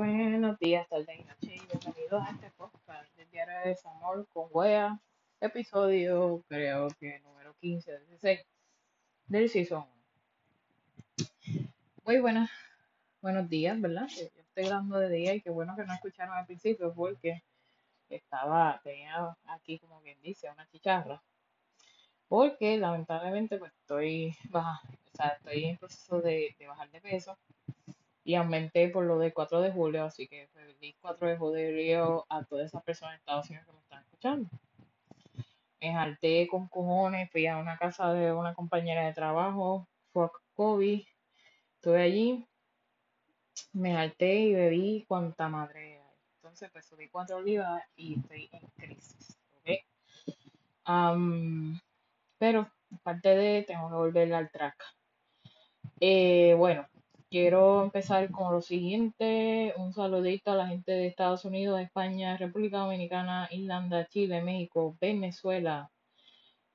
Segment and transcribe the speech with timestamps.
[0.00, 4.48] Buenos días, tarde y noche, y bienvenidos a este podcast del Diario de Desamor con
[4.50, 4.98] Wea,
[5.42, 8.40] episodio creo que número 15, 16
[9.26, 9.84] del Season
[11.18, 11.28] 1.
[12.06, 12.50] Muy buenas,
[13.20, 14.08] buenos días, ¿verdad?
[14.08, 17.42] Yo estoy dando de día y qué bueno que no escucharon al principio porque
[18.08, 21.22] estaba, tenía aquí como quien dice, una chicharra.
[22.26, 24.80] Porque lamentablemente pues estoy baja,
[25.12, 27.36] o sea, estoy en proceso de, de bajar de peso
[28.34, 32.66] aumenté por lo del 4 de julio, así que feliz 4 de julio a todas
[32.66, 34.50] esas personas de Estados Unidos que me están escuchando.
[35.80, 41.02] Me jalté con cojones, fui a una casa de una compañera de trabajo, fuck COVID,
[41.76, 42.46] estuve allí,
[43.72, 46.00] me jalté y bebí cuanta madre hay.
[46.36, 49.80] Entonces pues subí 4 olivas y estoy en crisis, ¿ok?
[52.38, 54.82] Pero aparte de, tengo que volver al track.
[56.00, 56.88] Eh, bueno,
[57.30, 59.72] quiero empezar con lo siguiente.
[59.76, 65.90] Un saludito a la gente de Estados Unidos, España, República Dominicana, Irlanda, Chile, México, Venezuela,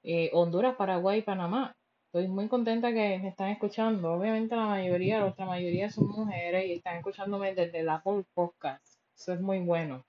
[0.04, 1.76] eh, Honduras, Paraguay, Panamá.
[2.08, 4.14] Estoy muy contenta que me están escuchando.
[4.14, 8.86] Obviamente la mayoría, otra mayoría son mujeres y están escuchándome desde la Podcast.
[9.16, 10.06] Eso es muy bueno.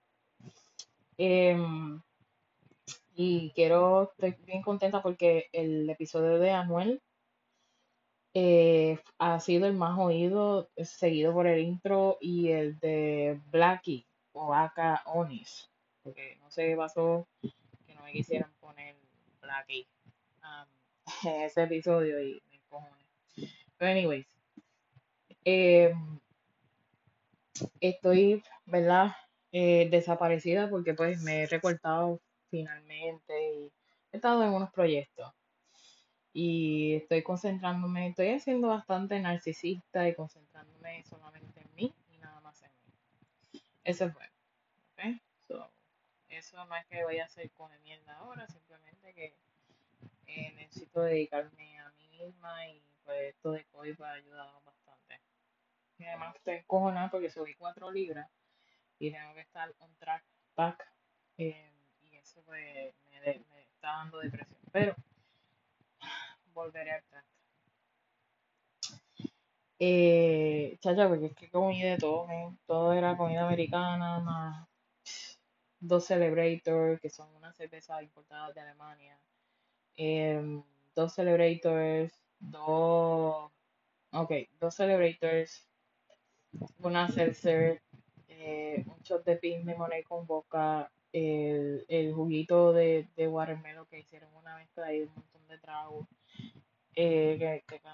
[1.18, 2.00] Em,
[3.16, 7.02] y quiero, estoy bien contenta porque el episodio de Anuel
[8.38, 14.06] eh, ha sido el más oído, eh, seguido por el intro y el de Blackie
[14.32, 15.70] o Aka Onis.
[16.02, 18.94] Porque no sé qué pasó que no me quisieran poner
[19.40, 19.88] Blackie
[20.42, 20.68] um,
[21.30, 23.06] en ese episodio y me cojones.
[23.78, 24.26] Pero anyways,
[25.46, 25.94] eh,
[27.80, 29.12] estoy, ¿verdad?
[29.50, 32.20] Eh, desaparecida porque pues me he recortado
[32.50, 33.72] finalmente y
[34.12, 35.32] he estado en unos proyectos
[36.38, 42.62] y estoy concentrándome, estoy haciendo bastante narcisista y concentrándome solamente en mí y nada más
[42.62, 43.62] en mí.
[43.82, 44.32] Eso es bueno,
[44.92, 45.22] ¿ok?
[45.48, 45.70] So,
[46.28, 49.34] eso no es que voy a hacer con mierda ahora, simplemente que
[50.26, 55.18] eh, necesito dedicarme a mí misma y pues esto de COVID me ha ayudado bastante.
[55.96, 58.28] Y además estoy cojonada porque subí 4 libras
[58.98, 60.22] y tengo que estar on track
[60.54, 60.86] back
[61.38, 64.60] eh, y eso pues me, me está dando depresión.
[64.70, 64.94] Pero
[66.56, 67.24] volveré al track.
[69.78, 72.58] Eh, chacha, porque es que comí de todo, men.
[72.66, 74.68] Todo era comida americana, más
[75.80, 79.18] dos Celebrators, que son una cerveza importada de Alemania.
[79.96, 80.62] Em,
[80.94, 83.52] dos Celebrators, dos,
[84.12, 85.68] ok, dos Celebrators,
[86.78, 87.82] una Seltzer,
[88.28, 93.86] eh, un shot de pin de Monet con boca, el, el juguito de, de watermelon
[93.86, 96.06] que hicieron una mezcla y un montón de tragos,
[96.94, 97.88] eh, que, que, que.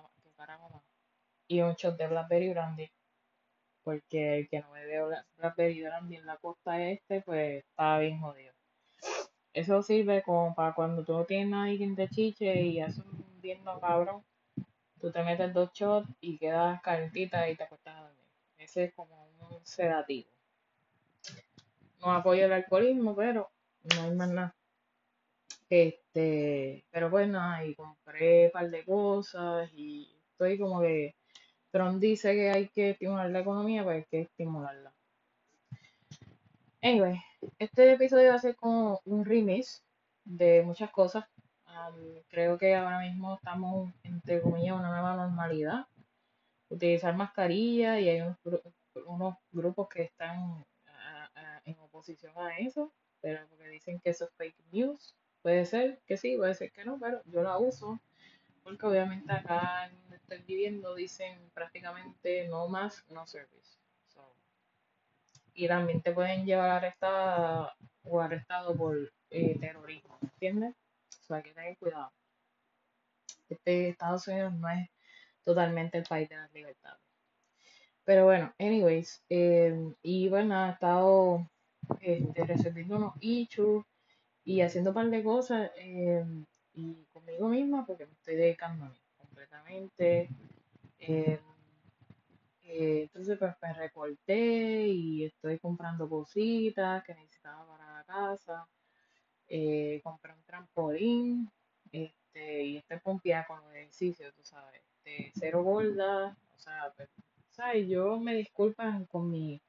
[1.48, 2.90] Y un shot de Blackberry Brandy,
[3.84, 8.20] porque el que no bebe Bla- Blackberry Brandy en la costa este, pues está bien
[8.20, 8.54] jodido.
[9.52, 13.40] Eso sirve como para cuando tú no tienes nadie quien te chiche y hace un
[13.42, 14.24] viento cabrón,
[15.00, 18.26] tú te metes dos shots y quedas calentita y te acuestas a dormir.
[18.56, 20.30] Ese es como un sedativo.
[22.00, 23.50] No apoyo el alcoholismo, pero
[23.94, 24.54] no hay más nada.
[25.74, 31.14] Este, pero nada, y compré un par de cosas y estoy como que
[31.70, 34.92] Trump dice que hay que estimular la economía, pues hay que estimularla.
[36.82, 37.18] Anyway,
[37.58, 39.82] este episodio va a ser como un remix
[40.26, 41.24] de muchas cosas.
[42.28, 45.86] Creo que ahora mismo estamos, entre comillas, una nueva normalidad.
[46.68, 48.36] Utilizar mascarilla y hay unos,
[49.06, 54.26] unos grupos que están ah, ah, en oposición a eso, pero porque dicen que eso
[54.26, 55.16] es fake news.
[55.42, 58.00] Puede ser que sí, puede ser que no, pero yo la uso
[58.62, 63.78] porque obviamente acá en donde estoy viviendo dicen prácticamente no más, no service.
[64.08, 64.22] So,
[65.54, 70.74] y también te pueden llevar arrestada o arrestado por eh, terrorismo, ¿entiendes?
[71.22, 72.12] O sea, hay que tener cuidado.
[73.48, 74.88] Este Estados Unidos no es
[75.44, 77.00] totalmente el país de las libertades.
[78.04, 81.48] Pero bueno, anyways, eh, y bueno, he estado
[82.00, 83.84] este, resolviendo unos issues
[84.44, 86.24] y haciendo un par de cosas eh,
[86.74, 90.28] y conmigo misma porque me estoy dedicando a mí completamente.
[90.98, 91.40] Eh,
[92.64, 98.66] eh, entonces pues me recorté y estoy comprando cositas que necesitaba para la casa.
[99.48, 101.50] Eh, compré un trampolín
[101.90, 104.80] este, y estoy pompeada con los ejercicios, tú sabes.
[105.04, 107.10] Este, cero gorda, o sea, pues,
[107.50, 107.88] ¿sabes?
[107.88, 109.60] Yo me disculpan con mi,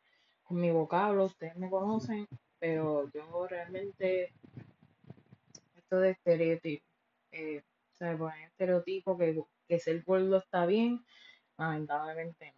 [0.44, 2.28] con mi vocablo, ustedes me conocen,
[2.64, 4.32] pero yo realmente
[5.76, 6.86] esto de estereotipo,
[7.34, 7.62] eh,
[7.92, 8.18] ¿sabes?
[8.18, 11.04] Poner estereotipo que, que ser gordo está bien,
[11.58, 12.56] lamentablemente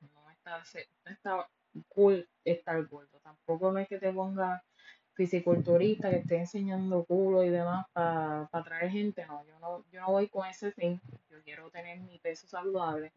[0.00, 0.22] no.
[0.22, 0.64] No está,
[1.04, 1.50] no está
[1.88, 3.20] cool estar gordo.
[3.22, 4.64] Tampoco no es que te ponga
[5.12, 10.12] fisiculturista que esté enseñando culo y demás para atraer gente, no yo, no, yo no
[10.12, 10.98] voy con ese fin,
[11.30, 13.12] yo quiero tener mi peso saludable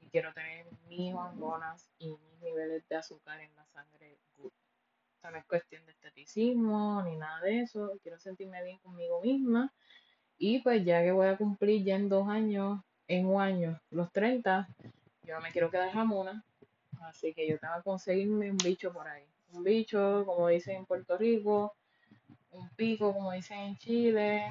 [0.00, 4.50] y quiero tener mis hormonas y mis niveles de azúcar en la sangre good.
[5.30, 9.72] No es cuestión de esteticismo ni nada de eso, quiero sentirme bien conmigo misma
[10.38, 14.10] y pues ya que voy a cumplir ya en dos años, en un año, los
[14.12, 14.68] 30,
[15.26, 16.44] yo me quiero quedar jamona,
[17.02, 19.24] así que yo tengo que conseguirme un bicho por ahí
[19.54, 21.74] un bicho, como dicen en Puerto Rico,
[22.50, 24.48] un pico, como dicen en Chile,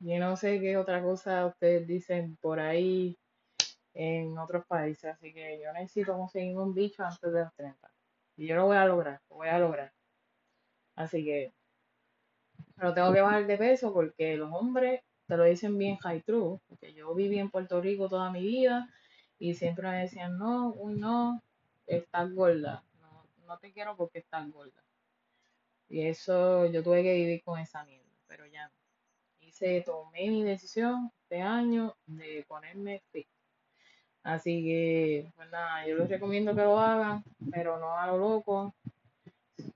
[0.00, 3.16] y no sé qué otra cosa ustedes dicen por ahí
[3.94, 5.14] en otros países.
[5.14, 7.90] Así que yo necesito conseguir un bicho antes de los 30.
[8.36, 9.92] Y yo lo voy a lograr, lo voy a lograr.
[10.96, 11.52] Así que,
[12.74, 16.58] pero tengo que bajar de peso porque los hombres te lo dicen bien high true.
[16.68, 18.88] Porque yo viví en Puerto Rico toda mi vida
[19.38, 21.40] y siempre me decían, no, uy, no,
[21.86, 22.82] estás gorda
[23.46, 24.82] no te quiero porque estás gorda.
[25.88, 28.74] Y eso yo tuve que vivir con esa mierda, pero ya no.
[29.40, 33.28] Hice, tomé mi decisión este año de ponerme fit.
[34.24, 37.22] Así que, pues nada, yo les recomiendo que lo hagan,
[37.52, 38.74] pero no a lo loco.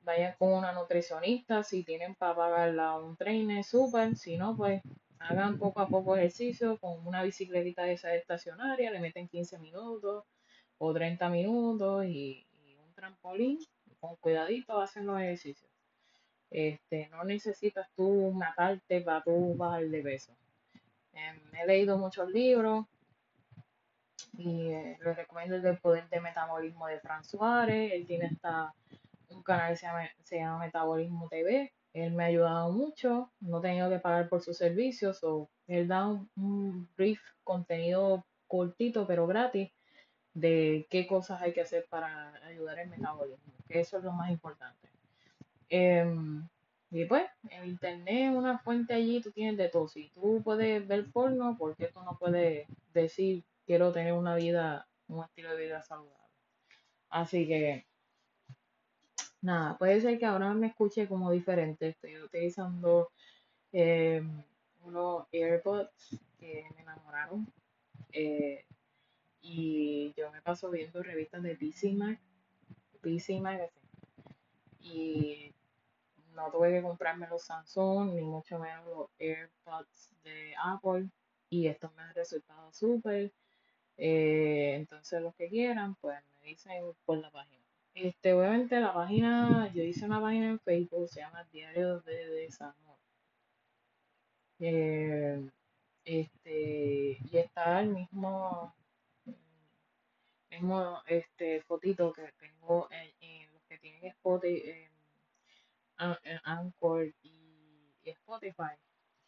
[0.03, 4.17] Vayan con una nutricionista, si tienen para pagarla un trainer, súper.
[4.17, 4.83] Si no, pues
[5.21, 10.25] hagan poco a poco ejercicio con una bicicletita de esa estacionaria, le meten 15 minutos
[10.79, 12.47] o 30 minutos y,
[12.95, 13.59] trampolín,
[13.99, 15.71] con cuidadito hacen los ejercicios.
[16.51, 20.37] Este, no necesitas tú matarte para tú bajar de peso.
[21.13, 22.87] Em, he leído muchos libros
[24.37, 27.93] y eh, les recomiendo el del poder de metabolismo de Fran Suárez.
[27.93, 28.75] Él tiene hasta
[29.31, 31.73] un canal que se llama, Metabolismo TV.
[31.93, 35.23] Él me ha ayudado mucho, no he tenido que pagar por sus servicios.
[35.25, 39.71] o él da un brief contenido cortito pero gratis
[40.35, 44.31] de qué cosas hay que hacer para ayudar el metabolismo, que eso es lo más
[44.31, 44.89] importante.
[45.69, 46.49] Em,
[46.91, 49.89] y pues, en internet, una fuente allí, tú tienes de todo.
[49.89, 54.89] Si tú puedes ver porno, ¿por qué tú no puedes decir, quiero tener una vida,
[55.09, 56.17] un estilo de vida saludable?
[57.09, 57.87] Así que,
[59.43, 61.89] nada, puede ser que ahora me escuche como diferente.
[61.89, 63.11] Estoy utilizando
[63.73, 64.43] em,
[64.85, 67.47] unos AirPods que me enamoraron.
[68.13, 68.65] Eh,
[69.43, 72.19] y yo me paso viendo revistas de PC Mag,
[73.03, 73.81] PC Magazine.
[74.81, 75.55] Y
[76.35, 81.09] no tuve que comprarme los Samsung, ni mucho menos los AirPods de Apple.
[81.49, 83.33] Y estos me han resultado súper.
[83.97, 87.60] Eh, entonces, los que quieran, pues me dicen por la página.
[87.95, 92.99] Este, obviamente, la página, yo hice una página en Facebook, se llama Diario de Desamor.
[94.59, 95.51] Eh,
[96.05, 98.75] este, y está el mismo
[100.51, 104.89] mismo este fotito que tengo en, los que tienen Spotify,
[105.97, 108.75] en, Anchor y, Spotify,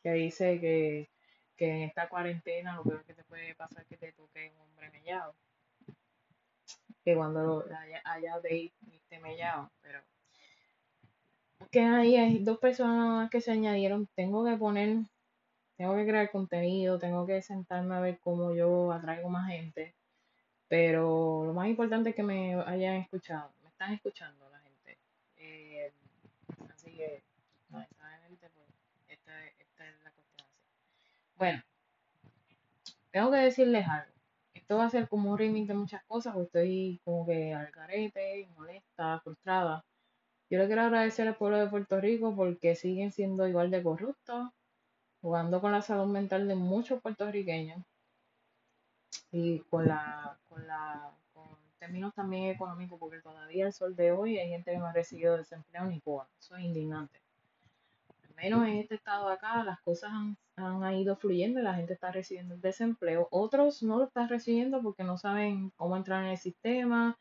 [0.02, 1.10] que dice que,
[1.58, 4.90] en esta cuarentena lo peor que te puede pasar es que te toque un hombre
[4.90, 5.36] mellado.
[7.04, 10.00] Que cuando haya, haya date esté mellado, pero
[11.70, 14.08] que ahí hay dos personas que se añadieron.
[14.14, 14.98] Tengo que poner,
[15.76, 19.94] tengo que crear contenido, tengo que sentarme a ver cómo yo atraigo más gente.
[20.68, 24.98] Pero lo más importante es que me hayan escuchado, me están escuchando la gente.
[25.36, 25.92] Eh,
[26.72, 27.22] así que,
[27.70, 27.86] pues,
[29.08, 30.46] esta, es la cuestión
[31.36, 31.62] Bueno,
[33.10, 34.11] tengo que decirles algo.
[34.62, 38.48] Esto va a ser como un remix de muchas cosas, estoy como que al carete,
[38.56, 39.84] molesta, frustrada.
[40.48, 44.50] Yo le quiero agradecer al pueblo de Puerto Rico porque siguen siendo igual de corruptos,
[45.20, 47.82] jugando con la salud mental de muchos puertorriqueños
[49.32, 51.44] y con la, con la, con
[51.80, 55.36] términos también económicos, porque todavía el sol de hoy hay gente que no ha recibido
[55.36, 56.28] desempleo ni COA.
[56.38, 57.20] Eso es indignante.
[58.28, 61.74] Al menos en este estado de acá las cosas han, han ido fluyendo y la
[61.74, 63.28] gente está recibiendo el desempleo.
[63.30, 67.18] Otros no lo están recibiendo porque no saben cómo entrar en el sistema.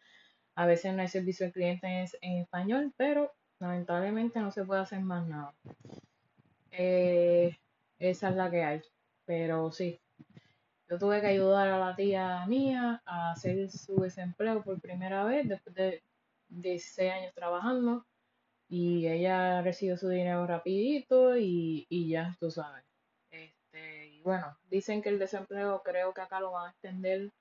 [0.56, 1.88] A veces no hay servicio al cliente
[2.22, 5.54] en, español, pero lamentablemente no se puede hacer más nada.
[6.72, 7.58] Eh,
[8.00, 8.82] esa es la que hay.
[9.26, 10.00] Pero sí,
[10.90, 15.48] yo tuve que ayudar a la tía mía a hacer su desempleo por primera vez
[15.48, 16.04] después de
[16.50, 18.06] 16 años trabajando
[18.68, 22.91] y ella recibió su dinero rapidito y, ya, tú sabes.
[24.24, 27.32] Bueno, dicen que el desempleo creo que acá lo van a extender,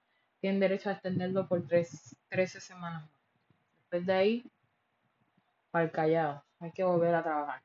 [0.41, 3.11] tienen derecho a extenderlo por tres, 13 semanas más.
[3.81, 4.45] Después de ahí,
[5.71, 7.63] para el callado, hay que volver a trabajar.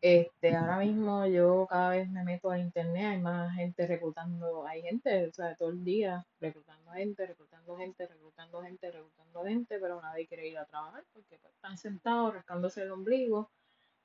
[0.00, 4.80] Este, ahora mismo yo cada vez me meto a internet, hay más gente reclutando, hay
[4.82, 10.00] gente, o sea, todo el día reclutando gente, reclutando gente, reclutando gente, reclutando gente, pero
[10.00, 13.50] nadie quiere ir a trabajar porque pues, están sentados rascándose el ombligo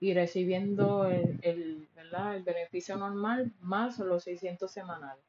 [0.03, 2.35] y recibiendo el, el, ¿verdad?
[2.35, 5.23] el beneficio normal más los 600 semanales.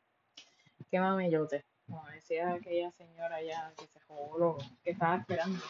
[0.90, 1.64] Qué mamellote.
[1.86, 5.60] Como decía aquella señora ya que se jugó, que estaba esperando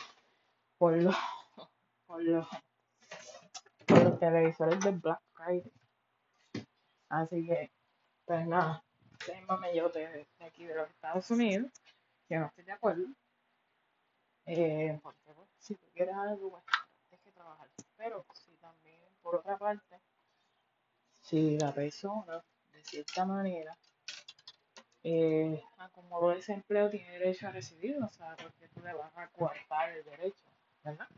[0.78, 1.14] por los,
[2.06, 2.48] por los,
[4.20, 5.72] televisores de Black Friday.
[7.10, 7.70] Así que,
[8.24, 8.82] pues nada,
[9.20, 11.70] ese mamellote de aquí de los Estados Unidos,
[12.26, 13.04] que no estoy de acuerdo.
[14.46, 16.64] Eh, porque pues, si tú quieres algo, pues
[17.10, 17.68] tienes que trabajar.
[17.98, 18.53] Pero si
[19.24, 19.98] por otra parte,
[21.22, 23.74] si la persona, de cierta manera,
[25.02, 29.28] eh, acumuló ese empleo, tiene derecho a recibirlo, o sea, porque tú le vas a
[29.28, 30.44] coartar el derecho,
[30.82, 31.08] ¿verdad?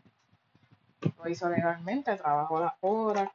[1.19, 3.29] Lo hizo legalmente, trabajó las horas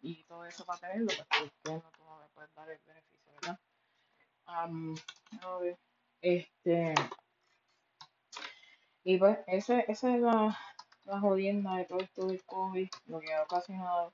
[0.00, 2.78] y todo eso para tenerlo, pues ¿por qué no tú no le puedes dar el
[2.86, 3.58] beneficio, ¿verdad?
[4.46, 5.76] A ver,
[6.22, 6.94] este,
[9.02, 10.56] y pues ese, esa es la,
[11.08, 14.12] la jodienda de todo esto del COVID, lo que ha ocasionado.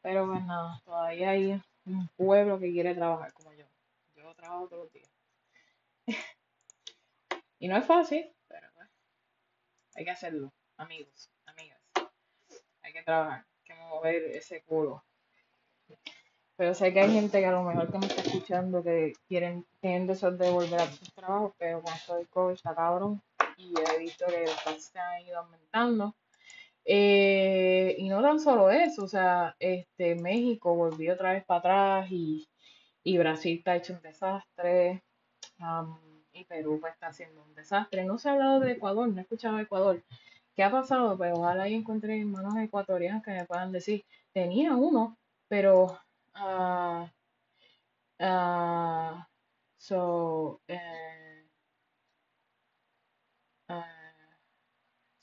[0.00, 3.66] Pero pues nada, todavía hay un pueblo que quiere trabajar como yo.
[4.16, 5.08] Yo trabajo todos los días.
[7.60, 8.88] Y no es fácil, pero pues,
[9.96, 11.80] hay que hacerlo, amigos, amigas.
[12.82, 15.02] Hay que trabajar, hay que mover ese culo.
[16.54, 19.66] Pero sé que hay gente que a lo mejor que me está escuchando que quieren,
[19.80, 23.20] tienen deseos de volver a sus trabajos, pero con esto del COVID está cabrón.
[23.58, 26.14] Y he visto que los casos se han ido aumentando.
[26.84, 32.10] Eh, y no tan solo eso, o sea, este México volvió otra vez para atrás
[32.10, 32.48] y,
[33.02, 35.02] y Brasil está hecho un desastre.
[35.58, 35.98] am,
[36.32, 38.04] y Perú pues, está haciendo un desastre.
[38.04, 40.02] No se ha hablado de Ecuador, no he escuchado Ecuador.
[40.54, 41.16] ¿Qué ha pasado?
[41.16, 45.16] Pues ojalá y encuentre hermanos ecuatorianos que me puedan decir, tenía uno,
[45.48, 45.98] pero
[46.34, 47.10] ah
[48.20, 49.28] ah
[49.78, 51.17] so eh,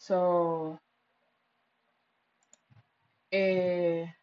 [0.06, 0.80] so
[3.32, 4.14] eh,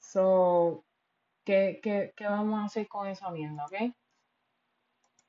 [0.00, 0.82] so
[1.44, 3.94] ¿qué, qué, qué vamos a hacer con esa mierda, ok?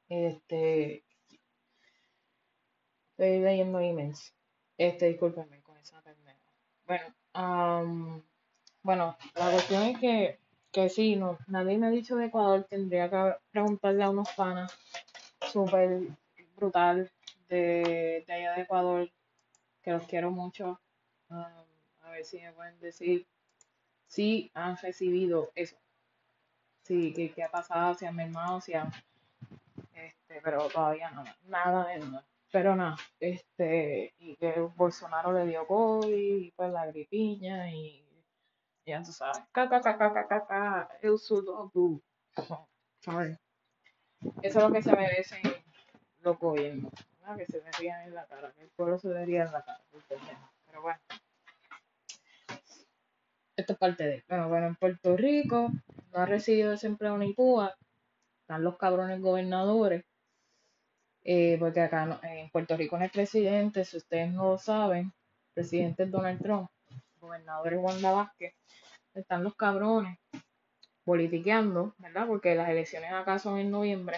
[0.08, 1.04] Este,
[3.10, 4.34] estoy leyendo emails.
[4.78, 6.40] Este, discúlpeme con esa pendeja.
[6.88, 8.24] Bueno, am,
[8.82, 10.40] bueno, la cuestión es que,
[10.72, 14.72] que sí, no, nadie me ha dicho de Ecuador, tendría que preguntarle a unos panas
[15.52, 16.16] súper
[16.56, 17.12] brutal
[17.50, 19.12] de, de allá de Ecuador,
[19.82, 20.80] que los quiero mucho,
[21.30, 21.66] am,
[22.02, 23.28] a ver si me pueden decir
[24.08, 25.76] si han recibido eso,
[26.84, 28.92] si, qué, qué ha pasado, si han mermado, si han,
[29.94, 32.26] este, pero todavía nada, nada de nada.
[32.52, 38.02] Pero nada, este, y que Bolsonaro le dio COVID, y pues la gripiña, y
[38.86, 42.02] ya tú sabes, caca, caca, caca, caca, eu sou do
[43.00, 43.38] Sorry.
[44.42, 45.42] Eso es lo que se merecen
[46.26, 46.92] los gobiernos.
[47.38, 49.64] Que se me rían en la cara, que el pueblo se le ría en la
[49.64, 49.82] cara.
[50.68, 51.00] Pero bueno,
[53.56, 54.24] esto es parte de.
[54.28, 55.72] Bueno, bueno, en Puerto Rico
[56.12, 57.76] no ha recibido desempleo ni Cuba,
[58.42, 60.06] están los cabrones gobernadores,
[61.24, 65.54] eh, porque acá en Puerto Rico no es presidente, si ustedes no lo saben, el
[65.54, 66.70] presidente es Donald Trump,
[67.20, 68.54] gobernador es Wanda Vázquez,
[69.16, 70.20] están los cabrones
[71.04, 72.28] politiqueando, ¿verdad?
[72.28, 74.18] Porque las elecciones acá son en noviembre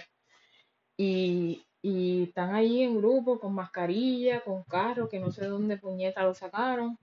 [0.97, 6.24] y, y están allí en grupo con mascarilla, con carro, que no sé dónde puñeta
[6.24, 6.98] lo sacaron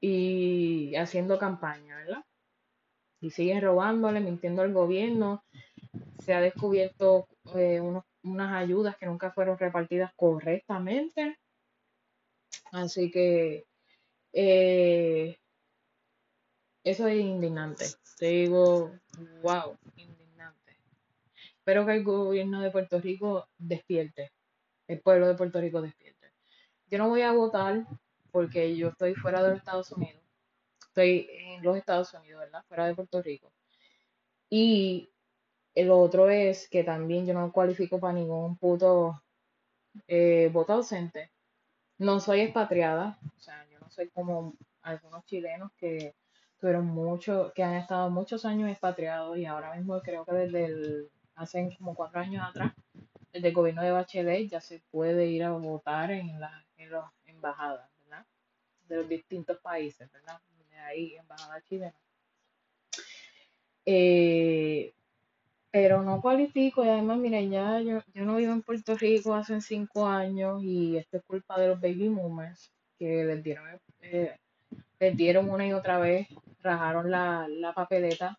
[0.00, 2.24] y haciendo campaña, ¿verdad?
[3.20, 5.44] Y siguen robándole, mintiendo al gobierno.
[6.24, 7.80] Se ha descubierto eh,
[8.22, 11.38] unas ayudas que nunca fueron repartidas correctamente.
[12.72, 13.66] Así que
[14.32, 15.36] eh,
[16.84, 17.86] eso es indignante.
[18.18, 18.92] Te digo,
[19.42, 20.19] wow, indignante.
[21.70, 24.32] Espero que el gobierno de Puerto Rico despierte,
[24.88, 26.32] el pueblo de Puerto Rico despierte.
[26.88, 27.86] Yo no voy a votar
[28.32, 30.20] porque yo estoy fuera de los Estados Unidos.
[30.88, 32.64] Estoy en los Estados Unidos, ¿verdad?
[32.66, 33.52] Fuera de Puerto Rico.
[34.48, 35.10] Y
[35.76, 39.22] el otro es que también yo no cualifico para ningún puto
[40.08, 41.30] eh, voto ausente.
[41.98, 46.16] No soy expatriada, o sea, yo no soy como algunos chilenos que
[46.58, 51.10] tuvieron mucho, que han estado muchos años expatriados y ahora mismo creo que desde el,
[51.40, 52.72] hace como cuatro años atrás,
[53.32, 57.04] desde el gobierno de Bachelet ya se puede ir a votar en las en las
[57.26, 58.26] embajadas, ¿verdad?
[58.88, 60.40] De los distintos países, ¿verdad?
[60.58, 61.94] Donde hay embajadas chilenas.
[63.86, 64.92] Eh,
[65.70, 69.60] pero no cualifico y además, miren, ya yo, yo no vivo en Puerto Rico hace
[69.60, 74.36] cinco años y esto es culpa de los baby boomers que les dieron, eh,
[74.98, 76.26] les dieron una y otra vez,
[76.60, 78.38] rajaron la, la papeleta,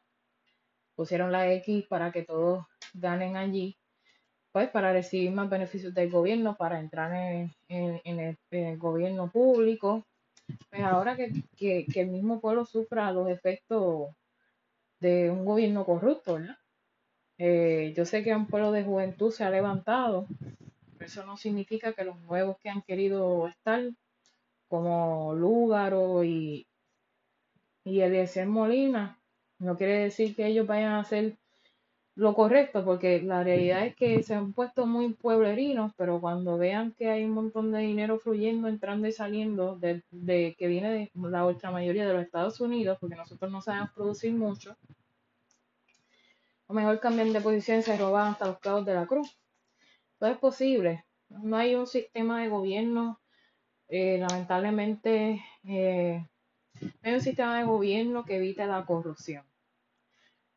[0.95, 3.77] pusieron la X para que todos ganen allí,
[4.51, 10.05] pues para recibir más beneficios del gobierno, para entrar en, en, el, gobierno público.
[10.69, 14.09] Pues ahora que, que, que el mismo pueblo sufra los efectos
[14.99, 16.57] de un gobierno corrupto, ¿verdad?
[17.37, 20.27] Eh, yo sé que un pueblo de juventud se ha levantado,
[20.93, 23.81] pero eso no significa que los nuevos que han querido estar,
[24.67, 26.67] como Lúgaro y,
[27.83, 29.19] y Eliezer Molina,
[29.57, 31.37] no quiere decir que ellos vayan a hacer
[32.21, 36.91] lo correcto, porque la realidad es que se han puesto muy pueblerinos, pero cuando vean
[36.91, 41.11] que hay un montón de dinero fluyendo, entrando y saliendo, de, de que viene de
[41.15, 44.77] la ultra mayoría de los Estados Unidos, porque nosotros no sabemos producir mucho,
[46.67, 49.35] o mejor cambian de posición y se roban hasta los clavos de la cruz.
[50.19, 51.03] Todo es posible.
[51.27, 53.19] No hay un sistema de gobierno,
[53.87, 56.23] eh, lamentablemente, eh,
[56.81, 59.43] no hay un sistema de gobierno que evite la corrupción.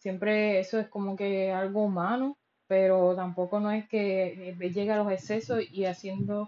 [0.05, 4.99] Siempre eso es como que algo humano, pero tampoco no es que eh, llegue a
[4.99, 6.47] los excesos y haciendo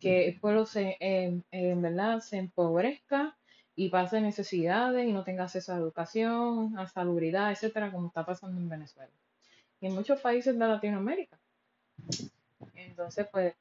[0.00, 3.36] que el pueblo se, en verdad se empobrezca
[3.76, 8.58] y pase necesidades y no tenga acceso a educación, a salubridad, etcétera, como está pasando
[8.58, 9.12] en Venezuela
[9.82, 11.38] y en muchos países de Latinoamérica.
[12.74, 13.54] Entonces, pues,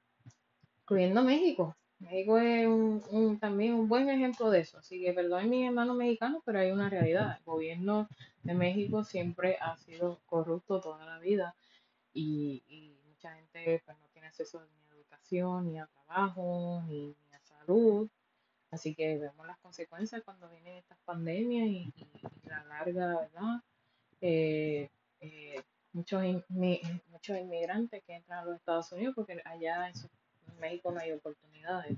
[0.84, 1.76] incluyendo México.
[2.04, 4.78] México es un, también un buen ejemplo de eso.
[4.78, 7.38] Así que perdón mis hermanos mexicanos, pero hay una realidad.
[7.38, 8.08] El gobierno
[8.44, 11.56] de México siempre ha sido corrupto toda la vida
[12.14, 12.62] y,
[13.08, 18.10] mucha gente pues, no tiene acceso ni a educación, ni a trabajo, ni a salud.
[18.70, 21.94] Así que vemos las consecuencias cuando vienen estas pandemias y,
[22.48, 23.62] la larga, ¿verdad?
[24.20, 24.90] Eh,
[25.22, 29.94] eh, muchos, muchos inmigrantes que entran a los Estados Unidos porque allá en,
[30.60, 31.98] México no hay oportunidades.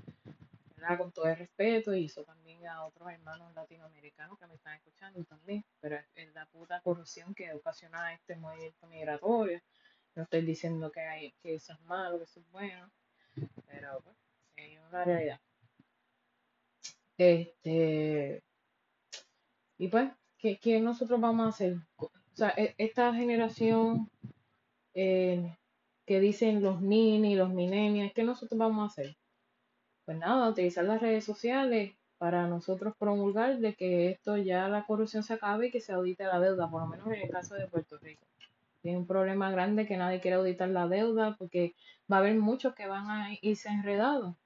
[0.76, 0.98] ¿verdad?
[0.98, 5.24] Con todo el respeto, y eso también a otros hermanos latinoamericanos que me están escuchando
[5.24, 9.60] también, pero es, la puta corrupción que ocasiona este movimiento migratorio.
[10.14, 12.90] No estoy diciendo que, hay, que eso es malo, que eso es bueno,
[13.66, 14.16] pero pues,
[14.56, 15.40] es una realidad.
[17.18, 18.42] Este,
[19.78, 21.76] y pues, ¿qué, ¿qué, nosotros vamos a hacer?
[21.96, 24.10] O sea, e, esta generación
[24.94, 25.56] eh,
[26.06, 29.16] que dicen los nini, los millennials, ¿qué nosotros vamos a hacer?
[30.04, 35.22] Pues nada, utilizar las redes sociales para nosotros promulgar de que esto ya la corrupción
[35.22, 37.66] se acabe y que se audite la deuda, por lo menos en el caso de
[37.66, 38.24] Puerto Rico.
[38.82, 41.74] Tiene un problema grande que nadie quiere auditar la deuda porque
[42.10, 44.36] va a haber muchos que van a irse enredados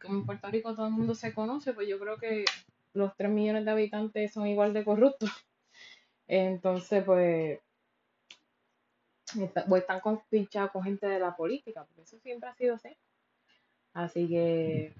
[0.00, 2.44] como en Puerto Rico todo el mundo se conoce, pues yo creo que
[2.94, 5.30] los 3 millones de habitantes son igual de corruptos.
[6.28, 7.60] Entonces, pues,
[9.68, 12.96] pues están pinchados con gente de la política, porque eso siempre ha sido así.
[13.92, 14.94] Así que,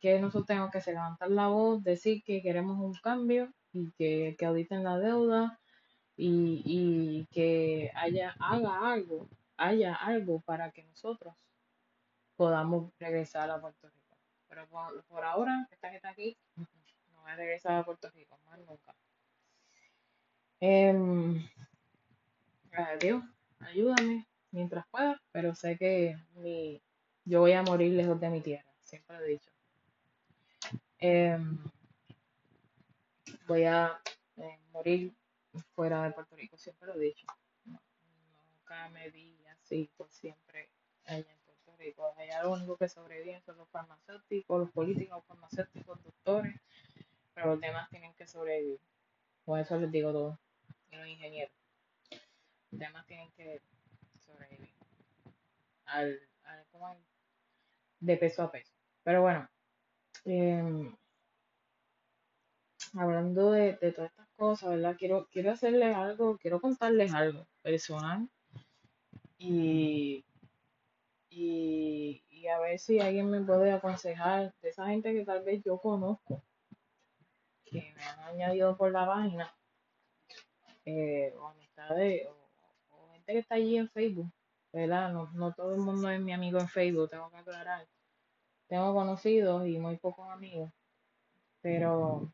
[0.00, 0.82] que nosotros tenemos que?
[0.86, 5.58] Levantar la voz, decir que queremos un cambio y que, que auditen la deuda
[6.16, 11.34] y, y que haya, haga algo, haya algo para que nosotros
[12.36, 14.16] podamos regresar a Puerto Rico.
[14.48, 18.94] Pero por, ahora, esta está aquí, no voy a regresar a Puerto Rico, más nunca.
[20.60, 20.94] Eh,
[23.00, 23.22] Dios,
[23.60, 26.82] ayúdame mientras pueda, pero sé que mi,
[27.24, 29.50] yo voy a morir lejos de mi tierra, siempre lo he dicho.
[30.98, 31.58] Em,
[33.46, 34.00] voy a
[34.36, 35.14] eh, morir
[35.74, 37.26] fuera de Puerto Rico, siempre lo he dicho.
[37.64, 40.68] nunca me vi así por siempre
[41.06, 41.26] allá
[42.16, 46.58] Allá lo único que sobreviven son los farmacéuticos, los políticos, los farmacéuticos, doctores,
[47.34, 48.80] pero los demás tienen que sobrevivir.
[49.44, 50.38] Por eso les digo todo.
[50.90, 51.63] Y los ingenieros.
[52.78, 53.60] Demás tienen que
[54.26, 54.74] sobrevivir.
[55.86, 56.98] Al, al,
[58.00, 58.72] de peso a peso.
[59.02, 59.48] Pero bueno.
[60.24, 60.94] Em,
[62.94, 64.96] hablando de, de, todas estas cosas, ¿verdad?
[64.98, 68.28] Quiero, quiero hacerles algo, quiero contarles algo personal.
[69.38, 70.24] Y
[71.36, 75.78] y, a ver si alguien me puede aconsejar de esa gente que tal vez yo
[75.78, 76.42] conozco,
[77.64, 79.52] que me han añadido por la página,
[80.84, 82.43] eh, o amistades, o,
[83.32, 84.30] que está allí en Facebook,
[84.72, 85.12] ¿verdad?
[85.12, 87.86] No, no todo el mundo es mi amigo en Facebook, tengo que aclarar.
[88.68, 90.70] Tengo conocidos y muy pocos amigos,
[91.60, 92.32] pero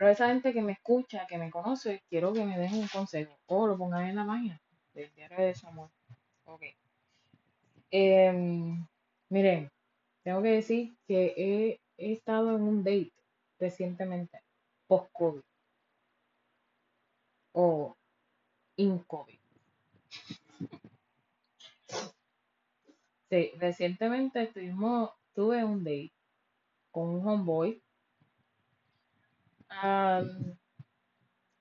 [0.00, 3.38] pero esa gente que me escucha, que me conoce, quiero que me den un consejo
[3.44, 4.58] o lo pongan en la página
[4.94, 5.90] del diario de amor.
[6.46, 6.62] Ok.
[7.90, 8.86] Em,
[9.28, 9.70] miren,
[10.22, 11.80] tengo que decir que he,
[12.12, 13.12] estado en un date
[13.58, 14.42] recientemente,
[14.86, 15.42] post-COVID
[17.52, 17.94] o
[18.80, 19.38] in-COVID.
[23.28, 26.12] Sí, recientemente estuvimos tuve un date
[26.90, 27.80] con un homeboy.
[29.68, 30.58] Am,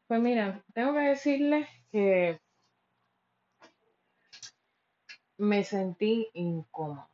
[0.08, 2.40] pues mira, tengo que decirles que
[5.38, 7.08] me sentí incómoda.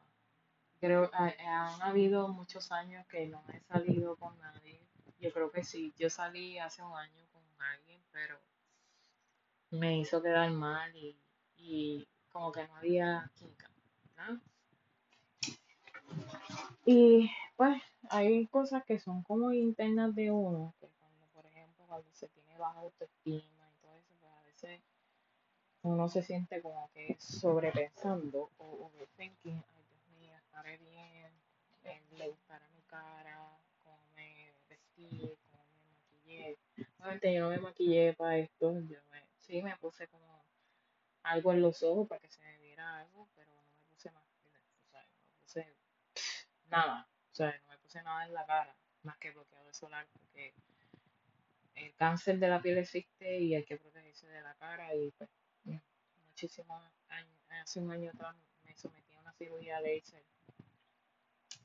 [0.80, 4.80] Creo han habido muchos años que no he salido con nadie.
[5.20, 8.40] Yo creo que sí, yo salí hace un año con alguien, pero
[9.76, 11.18] me hizo quedar mal y,
[11.58, 13.70] y como que no había química,
[14.18, 14.42] ¿no?
[16.86, 22.08] Y pues hay cosas que son como internas de uno, que cuando, por ejemplo, cuando
[22.14, 24.82] se tiene baja autoestima y todo eso, pues a veces
[25.82, 31.32] uno se siente como que sobrepensando o overthinking, ay Dios mío, estaré bien,
[31.84, 33.50] eh, le gustará mi cara,
[33.84, 36.58] cómo me vestí, cómo me maquillé.
[37.00, 39.15] Obviamente yo no me maquillé para esto, yo me,
[39.46, 40.44] sí me puse como
[41.24, 44.24] algo en los ojos para que se me viera algo, pero no me puse más,
[44.24, 45.76] o sea, no me puse
[46.68, 50.54] nada, o sea, no me puse nada en la cara, más que bloqueador solar, porque
[51.76, 55.30] el cáncer de la piel existe y hay que protegerse de la cara y pues
[56.28, 60.24] muchísimos años, hace un año atrás me sometí a una cirugía laser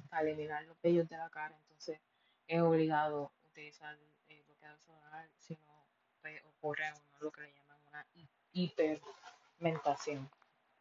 [0.08, 2.00] para eliminar los vellos de la cara, entonces
[2.46, 3.96] es obligado utilizar
[4.28, 5.86] el bloqueador solar, si no
[6.20, 10.30] pues, ocurre uno lo que le llaman una hi- hipermentación.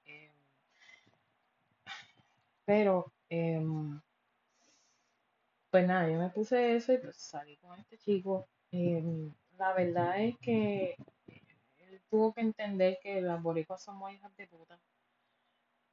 [0.05, 0.31] Em,
[2.65, 3.99] pero em,
[5.71, 8.47] pues nada, yo me puse eso y pues salí con este chico.
[8.71, 10.95] Em, la verdad es que
[11.77, 14.79] él tuvo que entender que las boricuas somos hijas de puta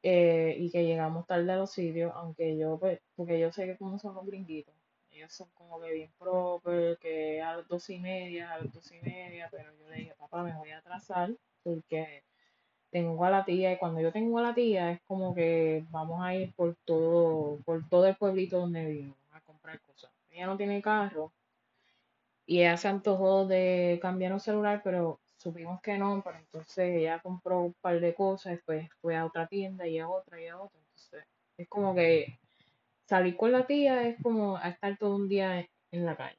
[0.02, 3.76] eh, y que llegamos tarde a los sitios, aunque yo, pues, porque yo sé que
[3.76, 4.74] como son los gringuitos,
[5.16, 8.90] ellos son como que bien proper, que a las dos y media, a las dos
[8.92, 11.31] y media, pero yo le dije, papá, me voy a atrasar
[11.62, 12.22] porque
[12.90, 16.20] tengo a la tía y cuando yo tengo a la tía es como que vamos
[16.22, 20.11] a ir por todo, por todo el pueblito donde vivo a comprar cosas.
[20.31, 21.33] Ella no tiene carro
[22.46, 27.20] y ella se antojó de cambiar un celular, pero supimos que no, pero entonces ella
[27.20, 30.59] compró un par de cosas, después fue a otra tienda y a otra y a
[30.59, 30.79] otra.
[30.79, 31.24] Entonces
[31.57, 32.38] es como que
[33.07, 36.38] salir con la tía es como estar todo un día en, en la calle.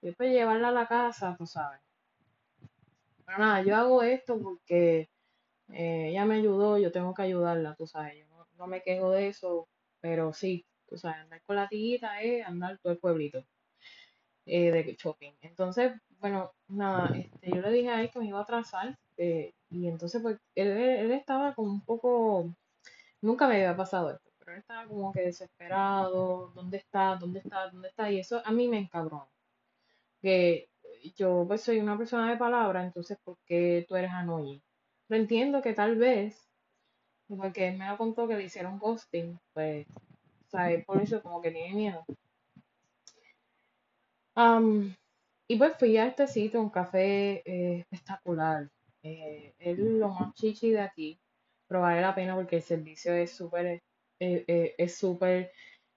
[0.00, 1.80] Y después llevarla a la casa, tú sabes.
[3.26, 5.10] Pero nada, yo hago esto porque
[5.70, 8.16] eh, ella me ayudó, yo tengo que ayudarla, tú sabes.
[8.18, 9.68] Yo no, no me quejo de eso,
[10.00, 13.44] pero sí, tú sabes, andar con la tiguita es andar todo el pueblito
[14.46, 15.32] eh, de shopping.
[15.42, 19.52] Entonces, bueno, nada, este, yo le dije a él que me iba a atrasar eh,
[19.70, 22.54] y entonces pues él, él estaba como un poco,
[23.20, 27.16] nunca me había pasado esto, pero él estaba como que desesperado, ¿dónde está?
[27.16, 27.68] ¿Dónde está?
[27.68, 28.10] ¿Dónde está?
[28.10, 29.28] Y eso a mí me encabronó,
[30.22, 30.70] que
[31.16, 34.62] yo pues soy una persona de palabra, entonces ¿por qué tú eres annoying?
[35.06, 36.48] Pero entiendo que tal vez,
[37.28, 39.86] porque él me lo contó que le hicieron ghosting, pues,
[40.46, 40.82] ¿sabes?
[40.86, 42.06] Por eso como que tiene miedo.
[44.34, 44.94] Am,
[45.46, 48.70] y pues fui a este sitio, un café eh, espectacular.
[49.02, 51.20] Eh, es lo más chichi de aquí,
[51.66, 53.82] pero vale la pena porque el servicio es súper,
[54.20, 55.52] eh, eh, es súper,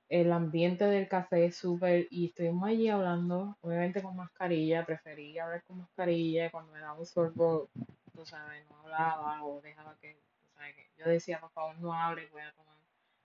[0.10, 5.64] el ambiente del café es súper, y estuvimos allí hablando, obviamente con mascarilla, preferí hablar
[5.64, 7.70] con mascarilla, cuando me daba un sorbo,
[8.14, 11.94] tú sabes, no hablaba o dejaba que, tú sabes, que yo decía, por favor, no
[11.94, 12.72] hable, voy a tomar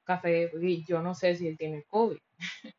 [0.05, 2.19] café, y yo no sé si él tiene COVID.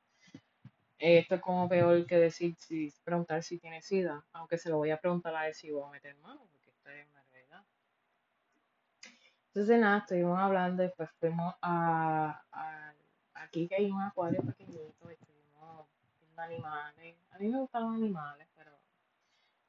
[1.00, 4.90] Esto es como peor que decir si preguntar si tiene sida, aunque se lo voy
[4.90, 7.64] a preguntar a él si voy a meter mano, porque esto es una realidad.
[9.58, 12.94] Entonces nada, estuvimos hablando, después fuimos a, a-
[13.34, 15.88] aquí que hay un acuario pequeñito, estuvimos
[16.22, 17.16] viendo animales.
[17.32, 18.70] A mí me gustan animales, pero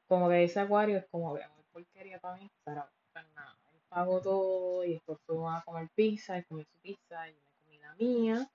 [0.06, 3.80] como que ese acuario es como que muy porquería para mí, pero pues nada, él
[3.88, 7.78] pagó todo y después fuimos a comer pizza, y comí su pizza y me comí
[7.78, 8.50] la mía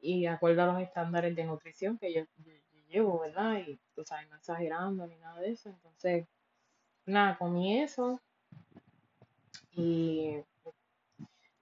[0.00, 3.58] y acuerdo a los estándares de nutrición que yo, yo- yo llevo, ¿verdad?
[3.58, 5.68] Y tú sabes, no exagerando ni nada de eso.
[5.68, 6.26] Entonces,
[7.06, 8.20] nada, comí eso
[9.76, 10.42] y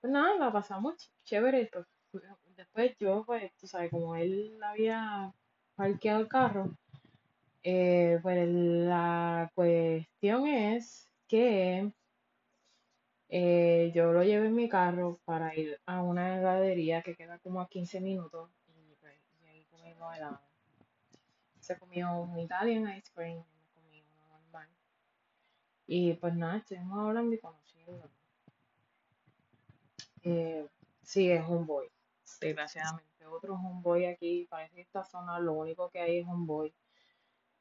[0.00, 1.68] pues nada, la pasamos ch- chévere.
[1.72, 2.20] Pues, fu-
[2.56, 5.32] después yo, pues, tú sabes, como él había
[5.76, 6.76] parqueado el carro,
[7.64, 11.92] eh, pues la cuestión es que
[13.28, 17.60] eh, yo lo llevé en mi carro para ir a una heladería que queda como
[17.60, 20.40] a 15 minutos y, pues, y ahí comimos helado.
[21.58, 24.68] Se comió un Italian ice cream, me comí uno normal.
[25.86, 27.38] Y pues nada, estuvimos hablando y
[30.22, 30.66] Eh,
[31.02, 31.90] sí, es Homeboy,
[32.40, 33.26] desgraciadamente.
[33.26, 36.72] Otro Homeboy aquí, parece que esta zona lo único que hay es Homeboy.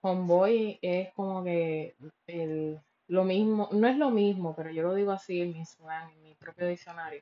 [0.02, 1.96] Homeboy es como que
[2.28, 6.12] el, lo mismo, no es lo mismo, pero yo lo digo así en mi slang,
[6.12, 7.22] en mi propio diccionario.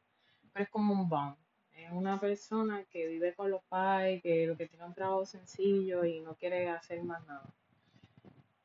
[0.54, 1.36] Pero es como un bum.
[1.74, 6.06] Es una persona que vive con los pais, que lo que tiene un trabajo sencillo
[6.06, 7.44] y no quiere hacer más nada.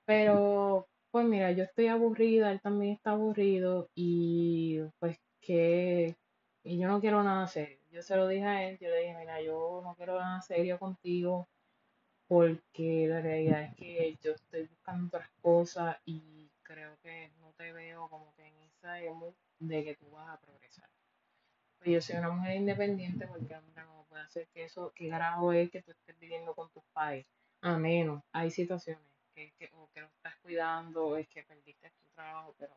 [0.04, 6.16] Pero, pues mira, yo estoy aburrida, él también está aburrido y pues que,
[6.62, 7.78] y yo no quiero nada serio.
[7.90, 10.78] Yo se lo dije a él, yo le dije, mira, yo no quiero nada serio
[10.78, 11.48] contigo
[12.28, 17.72] porque la realidad es que yo estoy buscando otras cosas y creo que no te
[17.72, 20.88] veo como que en esa emo de que tú vas a progresar.
[21.78, 25.52] Pues yo soy una mujer independiente porque hombre, no puede hacer que eso, qué carajo
[25.52, 27.26] es que tú estés viviendo con tus padres.
[27.62, 31.90] A menos, hay situaciones que, que o que lo estás cuidando, o es que perdiste
[31.90, 32.72] tu trabajo, pero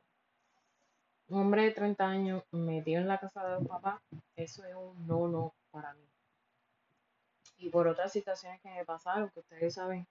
[1.29, 4.01] un hombre de 30 años metido en la casa de los papás,
[4.35, 6.05] eso es un no, no para mí.
[7.59, 10.07] Y por otras situaciones que me pasaron, que ustedes saben,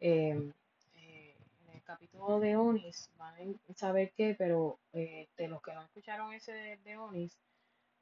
[0.00, 0.52] eh,
[0.94, 3.34] eh, en el capítulo de Onis van
[3.68, 7.36] a saber qué, pero eh, de los que no escucharon ese de, Onis,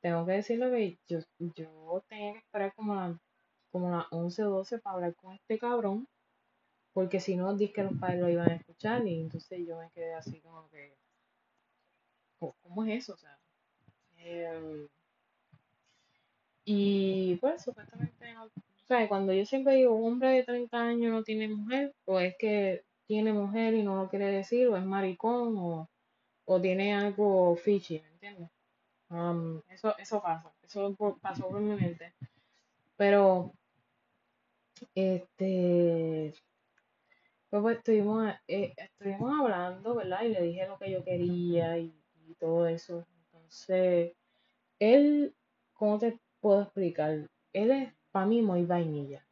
[0.01, 1.21] tengo que decirle que yo,
[1.55, 3.19] yo tenía que esperar como, la,
[3.71, 6.09] como las 11 o 12 para hablar con este cabrón,
[7.01, 9.91] porque si no, dije que los padres lo iban a escuchar y entonces yo me
[9.91, 10.93] quedé así como que,
[12.39, 13.15] "¿Cómo- ¿cómo es eso?
[13.15, 13.39] O sea,
[14.19, 14.89] em,
[16.65, 18.51] y pues supuestamente, o
[18.87, 22.85] sea, cuando yo siempre digo hombre de 30 años no tiene mujer, o es que
[23.07, 25.89] tiene mujer y no lo quiere decir, o es maricón, o,
[26.47, 28.51] o tiene algo fishy, ¿me entiendes?
[29.11, 32.15] Um, eso, eso pasa, eso pasó por mi mente.
[32.97, 33.53] Pero,
[34.95, 36.33] este,
[37.51, 40.23] pues, pues, estuvimos, eh, estuvimos hablando, ¿verdad?
[40.23, 41.93] Y le dije lo que yo quería y,
[42.39, 43.05] todo eso.
[43.27, 44.13] Entonces,
[44.79, 45.35] él,
[45.75, 47.29] ¿cómo te puedo explicar?
[47.53, 49.27] Él es para mí muy vainilla,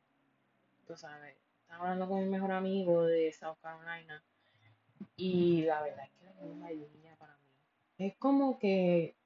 [0.87, 1.37] tú sabes.
[1.63, 4.23] Estaba hablando con mi mejor amigo de South Carolina
[5.17, 8.07] y la verdad es que es muy vainilla para mí.
[8.07, 9.17] Es como que,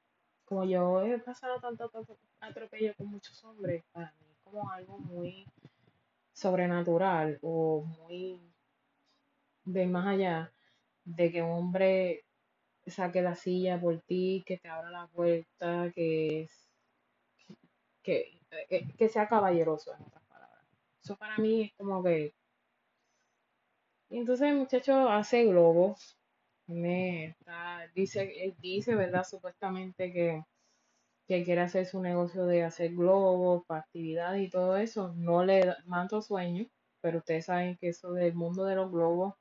[0.45, 4.99] como yo he pasado tanto atrope- atropello con muchos hombres, para mí es como algo
[4.99, 5.47] muy
[6.35, 8.39] sobrenatural o muy
[9.65, 10.53] de más allá
[11.05, 12.25] de que un hombre
[12.87, 16.49] saque la silla por ti, que te abra la puerta, que,
[18.03, 20.65] que, que, que sea caballeroso, en otras palabras.
[21.03, 22.35] Eso para mí es como que...
[24.11, 26.19] Y entonces el muchacho hace globos,
[26.67, 27.37] me
[27.95, 29.25] dice, él dice, ¿verdad?
[29.25, 30.45] Supuestamente que,
[31.27, 35.15] que quiere hacer su negocio de hacer globos para actividades y todo eso.
[35.17, 36.67] No le mando sueño,
[37.01, 39.35] pero ustedes saben que eso del mundo de los globos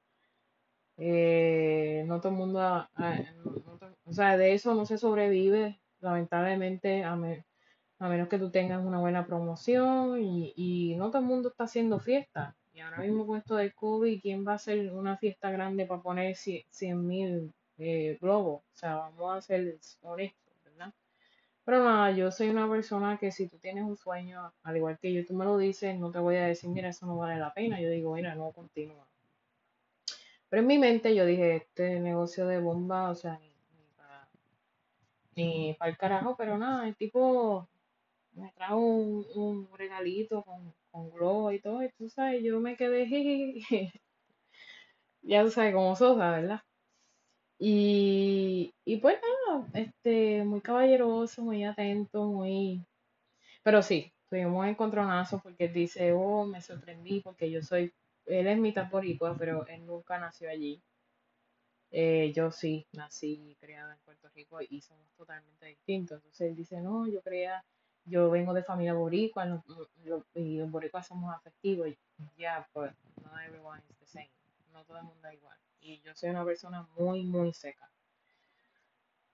[1.04, 2.60] Eh, no todo el mundo,
[2.96, 7.46] no- to- o sea, de eso no se sobrevive, lamentablemente, a, me-
[8.00, 11.66] a menos que tú tengas una buena promoción y, y no todo el mundo está
[11.66, 12.56] haciendo fiesta.
[12.74, 16.02] Y ahora mismo con esto del COVID, ¿quién va a hacer una fiesta grande para
[16.04, 18.62] poner cien mil eh, globos?
[18.64, 20.94] O sea, vamos a ser honestos, ¿verdad?
[21.66, 25.14] Pero nada, yo soy una persona que si tú tienes un sueño, al igual que
[25.14, 27.54] yo, tú me lo dices, no te voy a decir, mira, eso no vale la
[27.54, 27.82] pena.
[27.82, 29.08] Yo digo, mira, no, continúa.
[30.52, 34.30] Pero en mi mente yo dije, este negocio de bomba, o sea, ni, ni para
[35.36, 37.68] ni el carajo, pero nada, el tipo
[38.34, 42.78] me trajo un, un regalito con, con globo y todo, y tú sabes, yo me
[42.78, 43.92] quedé, jiji,
[45.24, 46.62] ya tú sabes cómo sosa, ¿verdad?
[47.60, 52.86] Y, y pues nada, este, muy caballeroso, muy atento, muy...
[53.64, 57.94] Pero sí, tuvimos encontronazos porque él dice, oh, me sorprendí porque yo soy,
[58.26, 60.82] él es mitad boricua, pero él nunca nació allí.
[61.92, 66.18] Eh, yo sí, nací y criada en Puerto Rico y somos totalmente distintos.
[66.18, 67.66] Entonces él dice, no, yo creía,
[68.06, 69.64] yo vengo de familia boricua
[70.36, 71.90] y los boricuas somos afectivos.
[72.38, 74.32] Ya, pues, no everyone is the same.
[74.72, 75.58] No todo el mundo es igual.
[75.82, 77.92] Y yo soy una persona muy, muy seca.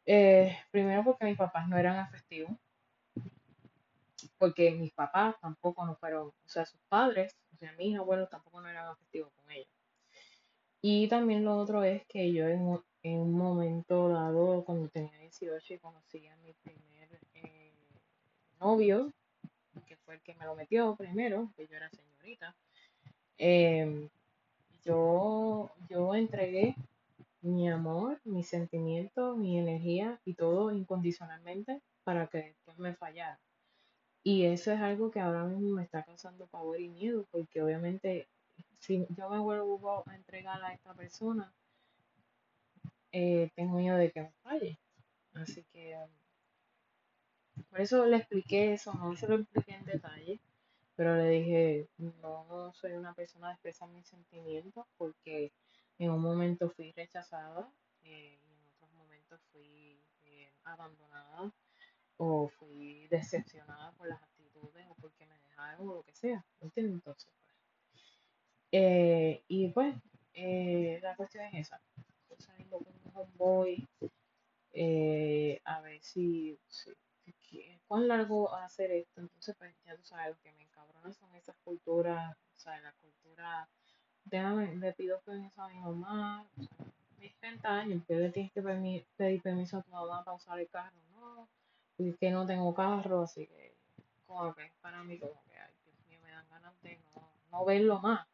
[0.06, 2.52] Eh, primero porque mis papás no eran afectivos,
[4.38, 8.62] porque mis papás tampoco no fueron, o sea, sus padres, o sea, mis abuelos tampoco
[8.62, 9.69] no eran afectivos con ellos.
[10.82, 15.17] Y también lo otro es que yo en un, en un momento dado, cuando tenía
[15.17, 17.73] 18 y conocí a mi primer eh,
[18.60, 19.12] novio,
[19.88, 22.56] que fue el que me lo metió primero, que yo era señorita,
[23.38, 24.08] eh,
[24.84, 26.76] yo, yo entregué
[27.41, 33.39] mi amor, mis sentimientos, mi energía y todo incondicionalmente para que después me fallara.
[34.29, 38.27] Y eso es algo que ahora mismo me está causando pavor y miedo, porque obviamente
[38.73, 41.53] si yo me vuelvo a entregar a esta persona,
[43.13, 44.77] eh, tengo miedo de que me falle.
[45.33, 50.41] Así que um, por eso le expliqué eso, no se lo expliqué en detalle,
[50.97, 55.53] pero le dije, no soy una persona de expresar mis sentimientos porque
[55.99, 57.71] en un momento fui rechazada
[58.03, 61.53] eh, y en otros momentos fui eh, abandonada
[62.17, 66.95] o fui decepcionada por las actitudes o porque me dejaron o lo que sea, ¿entiendes?
[66.95, 68.03] Entonces, pues,
[68.71, 69.95] eh, y pues,
[70.34, 71.82] eh, la cuestión es esa,
[72.21, 73.88] estoy saliendo con un homeboy,
[74.73, 76.91] eh, a ver si, si,
[77.88, 81.13] cuán largo va a hacer esto, entonces pues ya tú sabes, lo que me encabrona
[81.13, 83.69] son esas culturas, o sea, la cultura,
[84.25, 86.47] déjame, le pido permiso a mi mamá,
[87.17, 90.69] mis 30 años, que le tienes que pedir permiso a tu mamá para usar el
[90.69, 91.47] carro, no,
[91.97, 93.75] y que no tengo carro, así que
[94.25, 97.65] como que para mí como que, ay, Dios mío, me dan ganas de no, no
[97.65, 98.27] verlo más,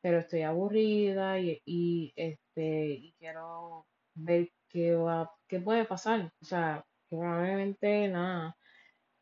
[0.00, 6.44] pero estoy aburrida y, y este, y quiero ver qué va, qué puede pasar, o
[6.44, 8.56] sea, probablemente nada,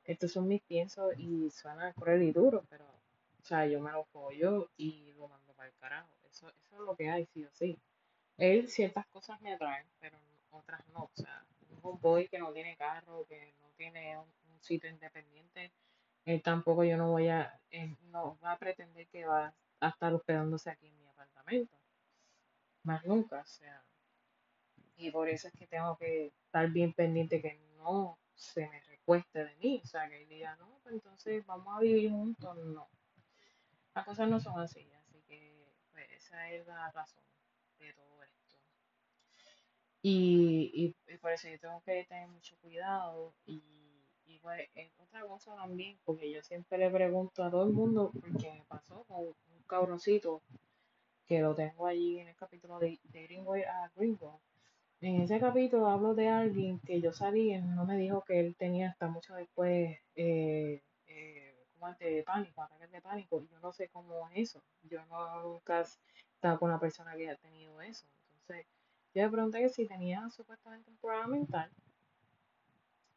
[0.05, 4.05] estos son mis piensos y suena cruel y duro, pero, o sea, yo me lo
[4.12, 7.51] pollo y lo mando para el carajo, eso, eso es lo que hay, sí o
[7.53, 7.79] sí.
[8.38, 10.16] Él ciertas cosas me atraen, pero
[10.51, 11.05] otras no.
[11.05, 11.44] O sea,
[11.83, 14.27] un boy que no tiene carro, que no tiene un,
[14.61, 15.73] sitio independiente,
[16.27, 17.59] él tampoco yo no voy a,
[18.03, 21.79] no va a pretender que va a estar hospedándose aquí en mi apartamento.
[22.83, 23.83] Más nunca, o sea.
[24.97, 29.45] Y por eso es que tengo que estar bien pendiente que no se me recueste
[29.45, 29.81] de mí.
[29.83, 32.57] O sea, que él diga, no, pues entonces vamos a vivir juntos.
[32.59, 32.88] No.
[33.95, 34.87] Las cosas no son así.
[34.93, 37.25] Así que, pues, esa es la razón
[37.79, 38.19] de todo
[40.03, 43.35] Y, y, por eso yo tengo que tener mucho cuidado.
[43.47, 43.63] Y,
[44.27, 48.11] y pues, es otra cosa también, porque yo siempre le pregunto a todo el mundo,
[48.13, 50.43] porque me pasó con un cabroncito
[51.27, 54.41] que lo tengo allí en el capítulo de, de Greenway a Gringo.
[55.03, 58.91] En ese capítulo hablo de alguien que yo salí no me dijo que él tenía
[58.91, 63.43] hasta mucho después eh, eh, como de pánico, ataques de pánico.
[63.51, 64.63] Yo no sé cómo es eso.
[64.83, 65.83] Yo no nunca he
[66.35, 68.07] estado con una persona que haya tenido eso.
[68.43, 68.67] Entonces,
[69.12, 71.70] yo le pregunté que si tenía supuestamente un programa mental.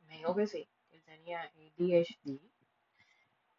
[0.08, 2.40] Me dijo que sí, que él tenía ADHD.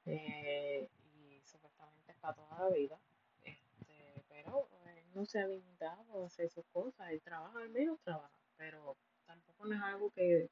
[0.06, 2.98] Eh, y supuestamente es para toda la vida.
[3.44, 7.10] Este, pero él no se ha limitado a hacer sus cosas.
[7.10, 8.34] Él trabaja, al menos trabaja.
[8.56, 10.50] Pero tampoco es algo que.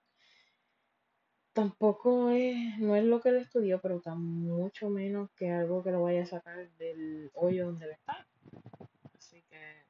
[1.53, 5.91] Tampoco es, no es lo que él estudió, pero está mucho menos que algo que
[5.91, 8.27] lo vaya a sacar del hoyo donde está.
[9.19, 9.82] Así que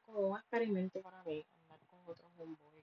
[0.00, 2.82] como un experimento para mí, andar con otros homeboy.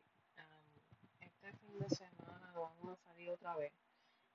[1.19, 3.73] este fin de semana vamos a salir otra vez.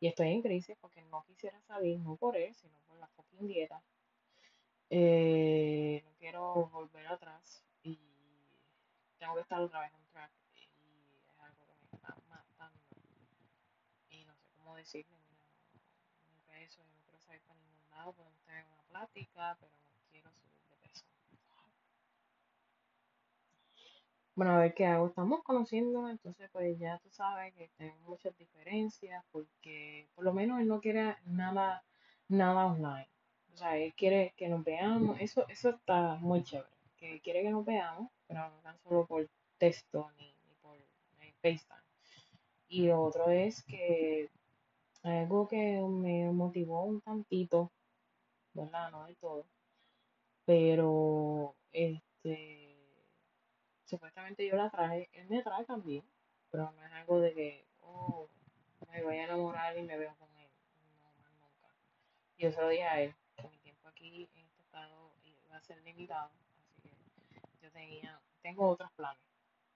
[0.01, 3.47] Y estoy en crisis porque no quisiera salir, no por él, sino por la fucking
[3.47, 3.83] dieta.
[4.91, 7.99] Eh, no quiero volver atrás y
[9.19, 12.81] tengo que estar otra vez en track y es algo que me está matando.
[14.11, 15.43] Y no sé cómo decirle, mira,
[16.29, 20.01] no, peso, yo no quiero salir para ningún lado, podemos tener una plática, pero no
[20.11, 21.07] quiero subir de peso.
[24.37, 25.07] Bueno, a ver qué hago.
[25.07, 30.61] Estamos conociendo, entonces pues ya tú sabes que tenemos muchas diferencias porque por lo menos
[30.61, 31.85] él no quiere nada,
[32.29, 33.09] nada online.
[33.53, 37.51] O sea, él quiere que nos veamos, eso, eso está muy chévere, que quiere que
[37.51, 40.77] nos veamos, pero no tan solo por texto ni, por
[41.41, 41.85] FaceTime.
[42.69, 44.29] Y lo otro es que
[45.05, 47.71] algo que me motivó un tantito,
[48.55, 48.91] ¿verdad?
[48.91, 49.47] No de todo,
[50.45, 52.64] pero este
[53.85, 56.05] supuestamente yo la traje, él me trae también,
[56.51, 58.29] pero no es algo de que, oh,
[58.91, 60.51] me voy a enamorar y me veo con él,
[61.03, 61.75] no más nunca.
[62.39, 65.61] Yo se lo dije a él, que mi tiempo aquí en este estado iba a
[65.61, 69.23] ser limitado, así que yo tenía, tengo otros planes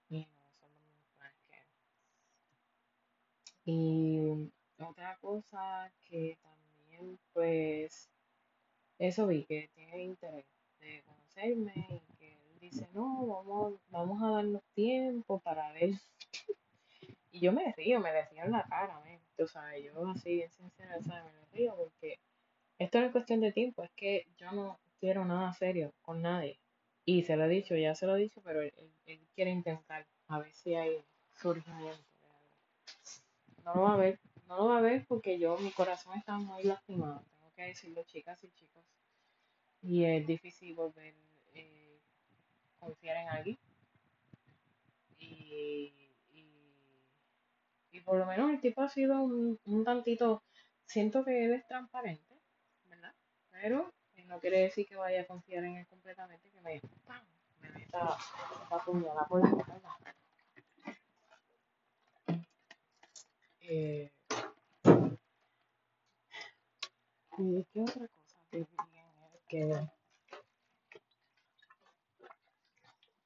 [0.09, 1.66] y no son los mismos planes que él.
[3.64, 8.09] Y otra cosa que también, pues,
[8.99, 10.47] eso vi que tiene interés
[10.81, 12.17] de conocerme y
[12.59, 15.90] dice, no, vamos, vamos a darnos tiempo para ver.
[17.31, 19.21] Y yo me río, me en la cara, ¿me?
[19.37, 21.33] tú sabes, yo así, bien sincera, ¿sabes?
[21.33, 22.18] me río porque
[22.79, 26.59] esto no es cuestión de tiempo, es que yo no quiero nada serio con nadie.
[27.05, 28.73] Y se lo he dicho, ya se lo he dicho, pero él,
[29.35, 31.03] quiere intentar, a ver si hay
[31.37, 32.05] surgimiento.
[33.64, 36.37] No lo va a ver, no lo va a ver porque yo, mi corazón está
[36.37, 38.85] muy lastimado, tengo que decirlo, chicas y chicos.
[39.82, 41.14] Y es difícil volver
[42.79, 43.59] confiar en alguien.
[45.18, 45.93] Y,
[47.91, 50.43] y, por lo menos el tipo ha sido un, un tantito,
[50.87, 52.41] siento que él es transparente,
[52.87, 53.12] ¿verdad?
[53.51, 53.93] Pero
[54.29, 57.24] no quiere decir que vaya a confiar en él completamente, que me, ¡pam!
[57.61, 58.16] me meta
[58.70, 59.97] la puñalada por la espalda.
[63.61, 64.11] Eh,
[67.39, 68.66] y qué otra cosa que
[69.49, 69.89] que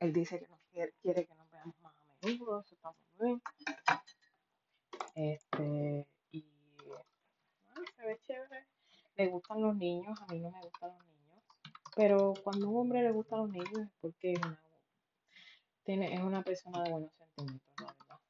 [0.02, 3.26] él dice que nos quiere, quiere que nos veamos más a menudo, eso está muy
[3.26, 3.42] bien.
[5.14, 6.44] Este, y
[7.68, 8.66] ah, se ve chévere.
[9.14, 11.44] Le gustan los niños, a mí no me gustan los niños.
[11.94, 14.60] Pero cuando un hombre le gustan los niños es porque es una,
[15.84, 18.20] tiene, es una persona de buenos sentimientos, la verdad.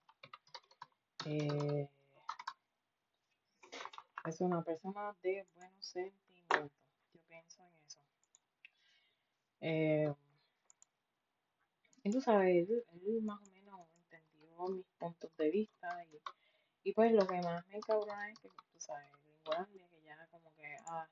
[1.25, 1.89] Eh,
[4.27, 6.71] es una persona de buenos sentimientos.
[7.15, 8.01] Yo pienso en eso.
[9.61, 10.15] Eh,
[12.21, 16.19] sabes, él, él más o menos entendió mis puntos de vista y,
[16.85, 20.53] y pues lo que más me encabrona es que, tú sabes, Gringolandia, que ya como
[20.57, 21.09] que, ah,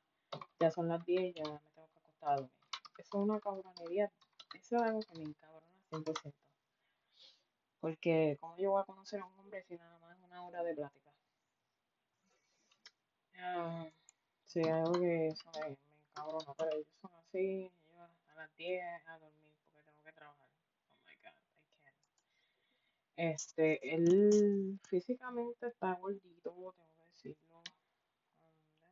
[0.58, 2.50] ya son las 10, ya me tengo que acostar a dormir.
[2.98, 4.12] Eso es una cabronería,
[4.54, 6.38] eso es algo que me encabrona 100%.
[7.80, 10.74] Porque, ¿cómo yo voy a conocer a un hombre si nada más una hora de
[10.74, 11.10] plática?
[13.38, 13.86] Ah,
[14.44, 15.76] sí, algo que eso me, me
[16.10, 20.48] encabrona, pero ellos son así, yo a las 10 a dormir porque tengo que trabajar.
[20.92, 21.34] Oh my god,
[21.72, 21.96] I can't.
[23.22, 27.62] Este, él físicamente está gordito, tengo que decirlo.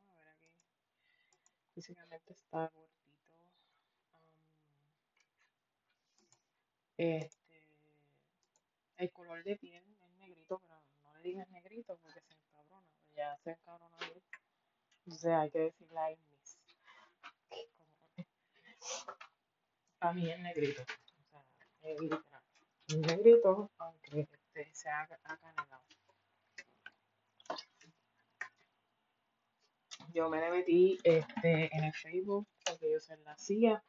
[0.06, 0.52] Ver aquí.
[1.72, 2.92] Físicamente está gordito.
[6.98, 7.64] Este,
[8.98, 12.86] el color de piel es negrito, pero no le digas negrito porque se encabrona.
[13.16, 14.22] Ya se encabrona bien.
[15.18, 16.14] Sea, hay que decirle a.
[19.98, 20.82] Para mí es negrito.
[20.82, 21.46] O sea,
[21.80, 22.37] es literal.
[22.88, 25.84] Es negrito, aunque este, sea acanelado.
[30.14, 33.84] Yo me le metí este, en el Facebook porque yo soy la CIA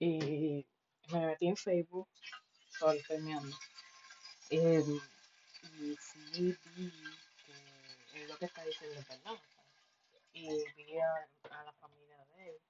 [0.00, 0.66] y
[1.12, 2.08] me metí en Facebook
[2.70, 3.56] solo meando.
[4.50, 4.82] Eh,
[5.62, 6.90] y sí vi
[8.12, 9.40] que es lo que está diciendo verdad.
[10.32, 12.60] Y vi a, la familia de él.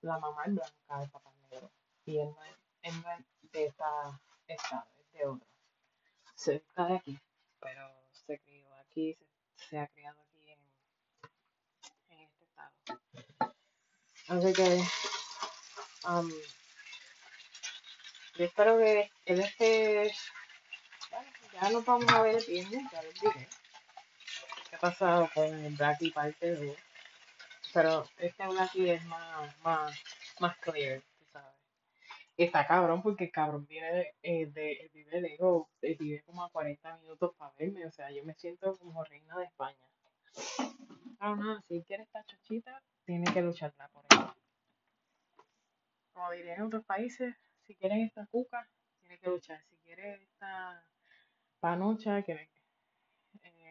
[0.00, 1.70] La mamá es blanca, el papá negro.
[2.06, 2.34] Y él
[2.82, 5.46] él es de esta estado, es de otro.
[6.34, 7.18] Se está de aquí,
[7.60, 9.16] pero se crió aquí,
[9.54, 10.58] se, ha criado aquí en,
[12.10, 12.72] en este estado.
[14.28, 14.82] Así que
[16.08, 16.30] um,
[18.36, 20.12] yo espero que esté.
[21.10, 23.48] Bueno, ya nos vamos a ver el viernes, ya les diré
[24.70, 26.76] qué ha pasado con el Blackie parte 2.
[27.72, 29.96] Pero este Blackie es más, más,
[30.38, 31.02] más clear,
[32.44, 36.98] está cabrón porque cabrón viene de, eh, de, vive lejos, él vive como a 40
[36.98, 39.78] minutos para verme, o sea, yo me siento como reina de España.
[41.18, 44.34] Pero nada, si quiere esta chochita, tiene que lucharla por ella.
[46.12, 47.34] Como diría en otros países,
[47.66, 48.66] si quieren esta cuca,
[49.00, 49.62] tiene que luchar.
[49.68, 50.84] Si quiere esta
[51.60, 52.24] panocha, eh,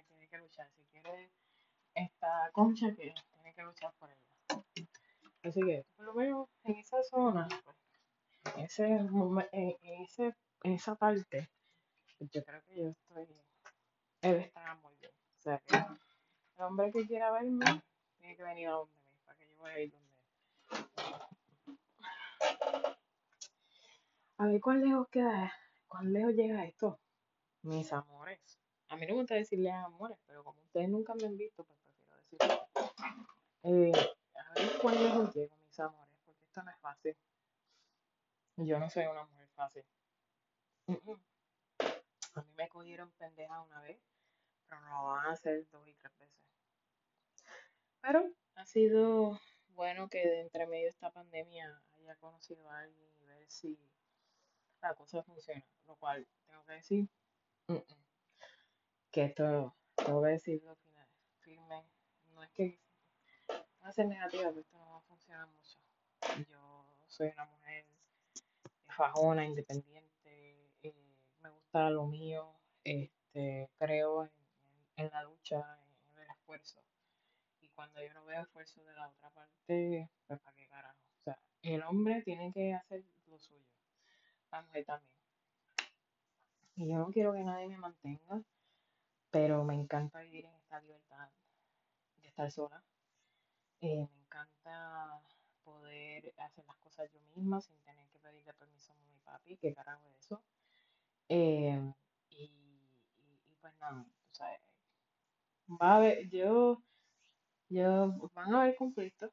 [0.07, 0.69] tiene que luchar.
[0.75, 1.31] Si quiere
[1.95, 4.63] esta concha, que tiene que luchar por ella.
[5.43, 7.75] Así que, por lo menos en esa zona, pues,
[8.57, 11.49] ese, en, ese, en esa parte,
[12.19, 13.27] yo creo que yo estoy,
[14.21, 15.11] él está muy bien.
[15.39, 17.65] O sea, que el hombre que quiera verme,
[18.17, 20.19] tiene que venir a donde mí, para que yo vaya a ir donde él.
[24.37, 25.53] A ver cuán lejos queda,
[25.87, 26.99] cuán lejos llega esto.
[27.61, 28.59] Mis amores.
[28.87, 31.79] A mí no me gusta decirles amores, pero como ustedes nunca me han visto, pues
[31.79, 32.67] prefiero decirlo.
[33.63, 33.91] Eh,
[34.35, 37.17] a ver cuán lejos llego, mis amores, porque esto no es fácil.
[38.65, 39.85] Yo no soy una mujer fácil.
[42.35, 44.01] A mí me cogieron pendeja una vez,
[44.67, 46.35] pero no lo van a hacer dos y tres veces.
[48.01, 49.39] Pero ha sido
[49.69, 53.79] bueno que de entre medio de esta pandemia haya conocido a alguien y ver si
[54.81, 55.65] la cosa funciona.
[55.87, 57.09] Lo cual tengo que decir
[59.11, 61.07] que esto, tengo que decirlo final,
[61.39, 61.85] firme.
[62.33, 62.79] No es que
[63.81, 65.79] va a ser negativa, pero esto no va a funcionar mucho.
[66.49, 67.85] Yo soy una mujer
[68.99, 70.93] fajona, independiente, eh,
[71.41, 74.29] me gusta lo mío, este, creo
[74.97, 75.79] en, la lucha,
[76.09, 76.83] en el esfuerzo.
[77.61, 80.99] Y cuando yo no veo esfuerzo de la otra parte, pues para qué carajo.
[81.21, 83.63] O sea, el hombre tiene que hacer lo suyo,
[84.51, 85.13] la mujer también.
[86.75, 88.43] Y yo no quiero que nadie me mantenga,
[89.31, 91.29] pero me encanta vivir en esta libertad
[92.21, 92.83] de estar sola.
[93.79, 95.21] Eh, me encanta
[95.69, 99.73] poder hacer las cosas yo misma sin tener que pedirle permiso a y papi, qué
[99.73, 100.41] carajo es eso.
[101.29, 101.79] Eh,
[102.31, 104.59] y, y, pues nada, tú sabes,
[105.69, 106.81] va a haber, yo,
[107.69, 109.31] yo, van a haber conflictos,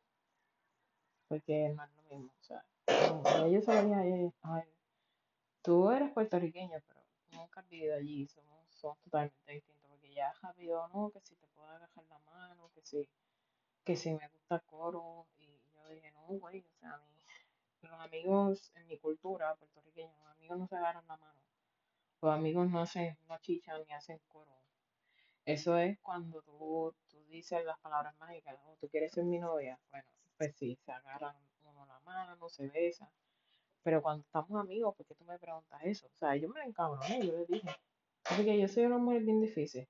[1.28, 2.64] porque no es lo mismo, o sea,
[3.46, 4.64] ellos sabían, eh, ay,
[5.62, 7.00] tú eres puertorriqueño, pero
[7.32, 11.46] nunca has vivido allí, somos, somos totalmente distintos, porque ya rápido, no, que si te
[11.48, 13.08] puedo agarrar la mano, que si,
[13.84, 15.26] que si me gusta coro,
[15.94, 17.24] dije, no, güey, o sea, a mí,
[17.82, 21.40] los amigos en mi cultura puertorriqueña, los amigos no se agarran la mano,
[22.20, 24.50] los amigos no hacen, no chichan ni hacen coro,
[25.44, 29.78] Eso es cuando tú, tú dices las palabras mágicas, o tú quieres ser mi novia.
[29.90, 33.08] Bueno, pues sí, se agarran uno la mano, se besan.
[33.82, 36.06] Pero cuando estamos amigos, ¿por qué tú me preguntas eso?
[36.08, 37.68] O sea, yo me encabroné, yo le dije.
[38.24, 39.86] Así yo soy una mujer bien difícil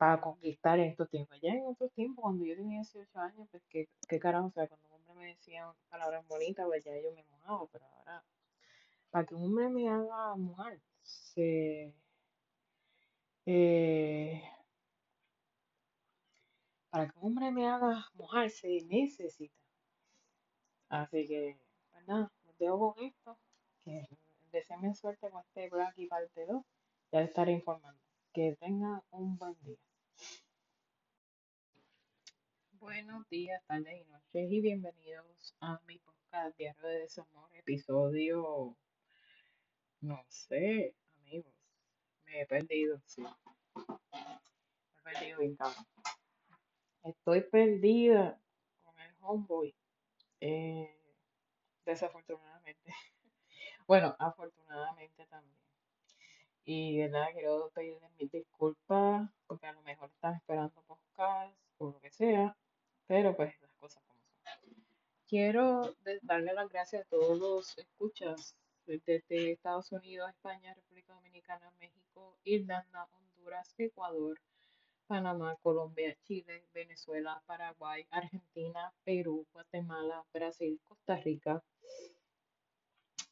[0.00, 1.38] para conquistar estos tiempos.
[1.42, 4.66] Ya en otros tiempos, cuando yo tenía 18 años, pues qué, qué carajo, o sea,
[4.66, 8.24] cuando un hombre me decía palabras bonitas, pues ya yo me mojaba, pero ahora,
[9.10, 11.92] para que un hombre me haga mojar, se,
[13.44, 14.42] eh,
[16.88, 19.54] para que un hombre me haga mojar, se necesita.
[20.88, 21.58] Así que,
[21.90, 23.38] pues nada, los dejo con esto,
[23.84, 24.06] que
[24.50, 26.64] deseenme suerte con este Blacky parte 2,
[27.12, 28.00] ya les estaré informando.
[28.32, 29.76] Que tengan un buen día.
[32.80, 38.74] Buenos días, tardes y noches y bienvenidos a mi podcast Diario de Desamor, episodio,
[40.00, 41.52] no sé, amigos,
[42.24, 45.84] me he perdido, sí, me he perdido bien cabrón.
[47.02, 48.40] Estoy perdida
[48.82, 49.74] con el homeboy,
[50.40, 50.96] eh,
[51.84, 52.94] desafortunadamente,
[53.86, 55.60] bueno, afortunadamente también.
[56.64, 62.00] Y verdad, quiero pedirles mis disculpas, porque a lo mejor están esperando podcast o lo
[62.00, 62.56] que sea,
[63.10, 64.84] pero pues las cosas como son.
[65.26, 68.54] Quiero darle las gracias a todos los escuchas
[68.86, 74.40] desde Estados Unidos, España, República Dominicana, México, Irlanda, Honduras, Ecuador,
[75.08, 81.64] Panamá, Colombia, Chile, Venezuela, Paraguay, Argentina, Perú, Guatemala, Brasil, Costa Rica,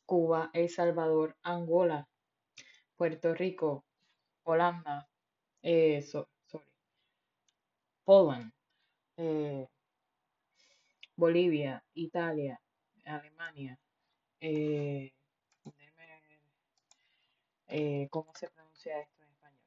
[0.06, 2.08] Cuba, El Salvador, Angola,
[2.96, 3.84] Puerto Rico,
[4.42, 5.08] Holanda,
[5.62, 6.66] eh, so- sorry,
[8.04, 8.52] Poland,
[9.18, 9.66] eh,
[11.16, 12.60] Bolivia, Italia,
[13.04, 13.76] Alemania,
[14.40, 15.12] eh,
[15.64, 16.40] déjeme ver,
[17.66, 19.58] eh, ¿cómo se pronuncia esto en español?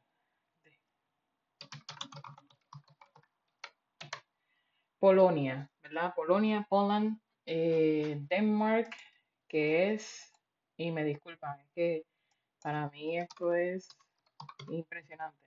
[5.00, 6.14] Polonia, ¿verdad?
[6.16, 8.96] Polonia, Poland, eh, Denmark,
[9.50, 10.32] que es,
[10.78, 12.06] y me disculpan, es que
[12.62, 13.90] para mí esto es
[14.70, 15.38] impresionante.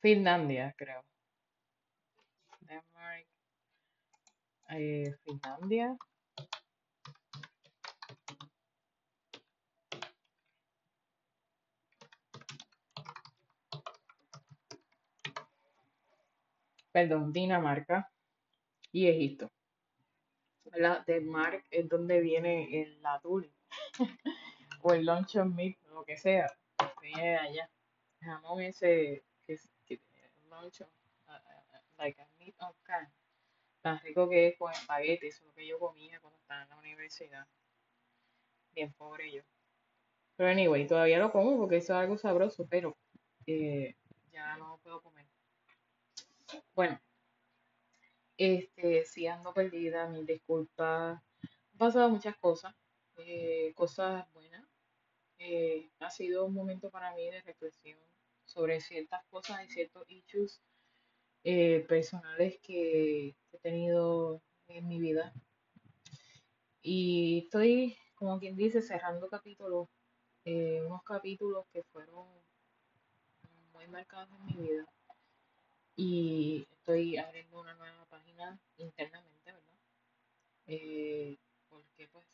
[0.00, 1.02] Finlandia, creo.
[2.66, 3.26] Denmark,
[4.70, 5.96] eh, Finlandia,
[16.94, 18.10] perdón, Dinamarca
[18.92, 19.50] y Egipto.
[20.64, 21.04] ¿Verdad?
[21.06, 23.50] Denmark es donde viene el atún
[24.82, 26.46] o el luncheon meat, lo que sea,
[27.02, 27.70] viene de allá.
[28.20, 30.00] Jamón ese que que,
[30.48, 30.88] luncheon,
[31.98, 33.12] like a meat of can,
[33.82, 36.68] tan rico que es con espagueti, eso es lo que yo comía cuando estaba en
[36.70, 37.46] la universidad,
[38.72, 39.42] bien pobre yo.
[40.36, 42.96] Pero anyway, todavía lo como porque eso es algo sabroso, pero
[43.46, 43.94] eh,
[44.32, 45.26] ya no puedo comer.
[46.74, 47.00] Bueno,
[48.36, 51.20] este, sí ando perdida, mil disculpas.
[51.72, 52.74] Han pasado muchas cosas,
[53.16, 54.66] eh, cosas buenas.
[55.38, 57.98] Eh, ha sido un momento para mí de reflexión
[58.44, 60.60] sobre ciertas cosas y ciertos issues
[61.44, 65.32] eh, personales que he tenido en mi vida.
[66.82, 69.88] Y estoy, como quien dice, cerrando capítulos,
[70.44, 72.26] eh, unos capítulos que fueron
[73.72, 74.86] muy marcados en mi vida.
[75.96, 79.74] Y estoy abriendo una nueva página internamente, ¿verdad?
[80.66, 81.38] Eh,
[81.68, 82.26] porque pues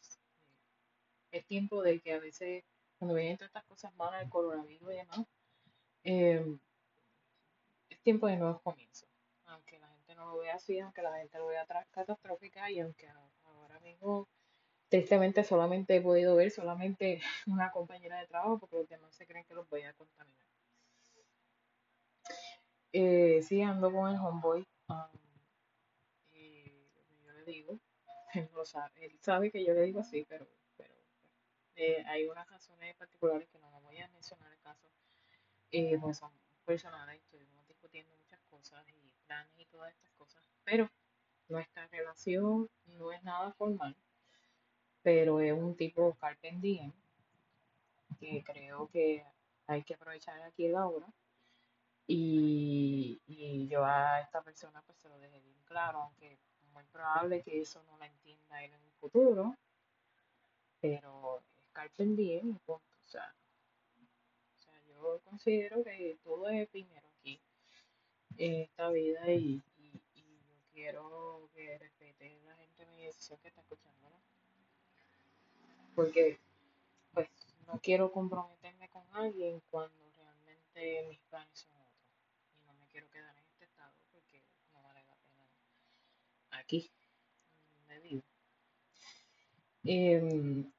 [1.32, 2.64] es tiempo de que a veces
[2.98, 5.26] cuando vienen todas estas cosas malas, el coronavirus y demás,
[6.04, 6.58] eh,
[8.02, 9.08] tiempo de nuevos comienzos.
[9.46, 13.08] Aunque la gente no lo vea así, aunque la gente lo vea catastrófica y aunque
[13.44, 14.28] ahora mismo
[14.88, 19.44] tristemente solamente he podido ver solamente una compañera de trabajo porque los demás se creen
[19.46, 20.46] que los voy a contaminar.
[22.92, 24.66] Eh, sí, ando con el homeboy.
[24.88, 24.96] um,
[26.32, 26.64] y
[27.22, 27.78] yo le digo,
[28.34, 30.46] él, lo sabe, él sabe que yo le digo así, pero,
[30.76, 30.94] pero
[31.76, 34.88] eh, hay unas razones particulares que no las voy a mencionar el caso,
[35.70, 36.32] eh, pues son
[36.64, 37.48] personales, muchas
[38.60, 40.90] cosas y planes y todas estas cosas, pero
[41.48, 43.96] nuestra relación no es nada formal,
[45.02, 46.92] pero es un tipo carpe diem
[48.18, 49.24] que creo que
[49.66, 51.06] hay que aprovechar aquí el ahora.
[52.06, 56.38] Y, y yo a esta persona pues se lo dejé bien claro, aunque
[56.74, 59.56] muy probable que eso no la entienda en un futuro,
[60.80, 63.34] pero es carpe diem punto, o sea,
[64.58, 67.09] o sea, yo considero que todo es primero
[68.40, 73.48] en esta vida y, y, y yo quiero que respete la gente mi decisión que
[73.48, 74.18] está escuchando, ¿no?
[75.94, 76.40] Porque,
[77.12, 77.28] pues,
[77.66, 82.16] no quiero comprometerme con alguien cuando realmente mis planes son otros.
[82.56, 85.46] Y no me quiero quedar en este estado porque no vale la pena
[86.52, 86.90] aquí,
[87.76, 88.22] donde vivo.
[89.84, 90.72] Em,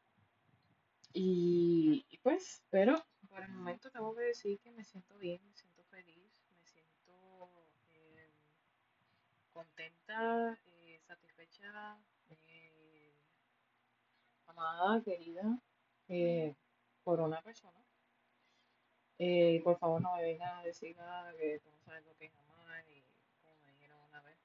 [1.14, 5.42] y, y, pues, pero por el momento tengo que decir que me siento bien,
[9.52, 11.98] contenta, eh, satisfecha,
[12.48, 13.14] eh,
[14.48, 15.60] amada, querida
[16.08, 16.56] eh,
[17.04, 17.80] por una persona.
[19.18, 22.26] Eh, por favor no me vengan a decir nada que tú no sabes lo que
[22.26, 23.04] es amar y
[23.44, 24.38] como me dijeron una vez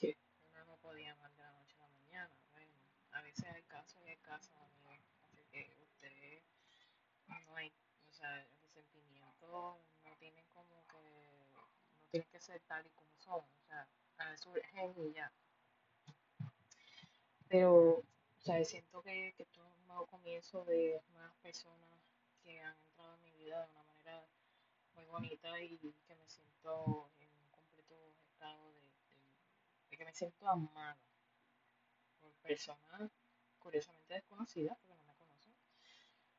[0.00, 0.16] que
[0.50, 2.34] uno no podía amar de la noche a la mañana.
[2.50, 2.72] Bueno,
[3.12, 5.06] a veces hay casos y hay casos, amigos.
[5.24, 6.42] Así que ustedes
[7.46, 7.70] no hay,
[8.08, 11.60] o sea, los sentimientos no tienen como que, no
[12.12, 13.40] tienen que ser tal y como son.
[13.40, 13.88] O sea,
[14.18, 15.32] a surgen y ya.
[17.48, 18.04] Pero, o
[18.40, 22.00] sea, siento que, que esto es un nuevo comienzo de nuevas personas
[22.42, 24.26] que han entrado en mi vida de una manera
[24.94, 27.94] muy bonita y que me siento en un completo
[28.26, 29.32] estado de, de-
[29.90, 30.98] de que me siento amada
[32.20, 33.10] por personas
[33.58, 35.54] curiosamente desconocidas, porque no me conocen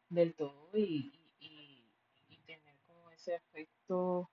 [0.10, 4.30] del todo y, y, y- y tener como ese afecto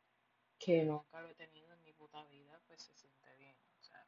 [0.61, 3.57] que nunca lo he tenido en mi puta vida, pues se siente bien.
[3.81, 4.07] O sea,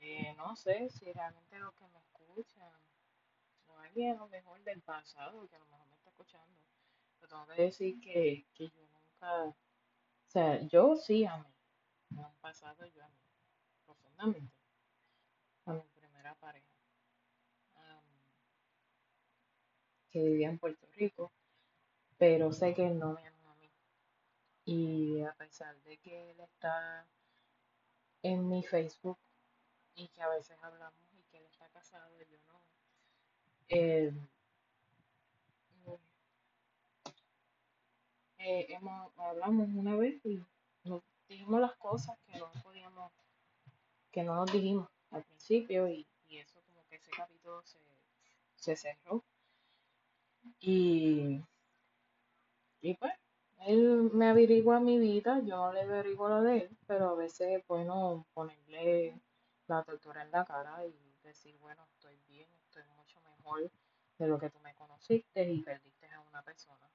[0.00, 2.72] eh, no sé si realmente los que me escuchan
[3.68, 6.60] o alguien a lo mejor del pasado que a lo mejor me está escuchando,
[7.20, 9.56] pero tengo que decir que, que yo nunca, o
[10.26, 11.54] sea, yo sí amé,
[12.10, 13.14] en un pasado yo amé
[13.86, 14.52] profundamente
[15.66, 16.66] a mi primera pareja,
[20.10, 21.32] que vivía en Puerto Rico,
[22.18, 23.33] pero sé que no me a mí.
[24.66, 27.06] Y a pesar de que él está
[28.22, 29.18] en mi Facebook
[29.94, 32.60] y que a veces hablamos y que él está casado y yo no,
[33.68, 34.12] eh,
[38.38, 40.40] eh, hemos, hablamos una vez y
[40.84, 43.12] nos dijimos las cosas que no podíamos,
[44.12, 47.78] que no nos dijimos al principio y, y eso como que ese capítulo se,
[48.56, 49.24] se cerró.
[50.60, 51.40] Y,
[52.80, 53.14] y pues,
[53.66, 57.58] él me averigua mi vida, yo no le averiguo la de él, pero a veces
[57.60, 59.20] es bueno ponerle
[59.66, 63.70] la tortura en la cara y decir, bueno, estoy bien, estoy mucho mejor
[64.18, 66.90] de lo que tú me conociste y perdiste a una persona.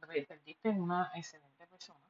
[0.00, 2.04] Pe- Perdiste a una excelente persona,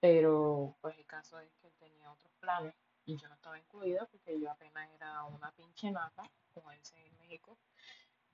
[0.00, 2.74] pero pues el caso es que él tenía otros planes
[3.04, 7.16] y yo no estaba incluida porque yo apenas era una pinche naca, como dicen en
[7.18, 7.58] México,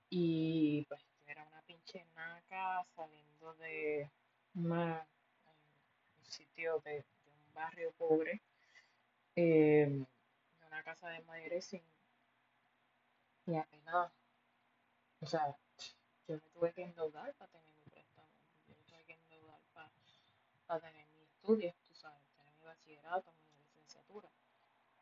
[0.09, 4.11] y pues yo era una pinche naca saliendo de
[4.55, 8.41] una, eh, un sitio de, un barrio pobre,
[9.35, 10.05] eh,
[10.59, 11.81] de una casa de madera sin,
[13.47, 14.11] y apenas,
[15.21, 15.55] o sea,
[16.27, 18.27] yo me tuve que endeudar para tener mi préstamo,
[18.67, 19.91] yo me tuve que endeudar para,
[20.65, 24.29] para tener mis estudios, tú sabes, tener mi bachillerato, mi licenciatura.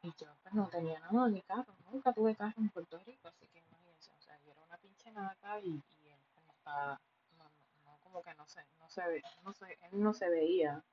[0.02, 3.48] Y yo pues no tenía nada ni carro, nunca tuve carro en Puerto Rico, así
[3.48, 6.88] que imagínense, o sea, yo era una pinche naca y, y él pues, no estaba,
[6.88, 7.13] no, no,
[8.14, 10.84] como que no se, no se ve, no se, él no se veía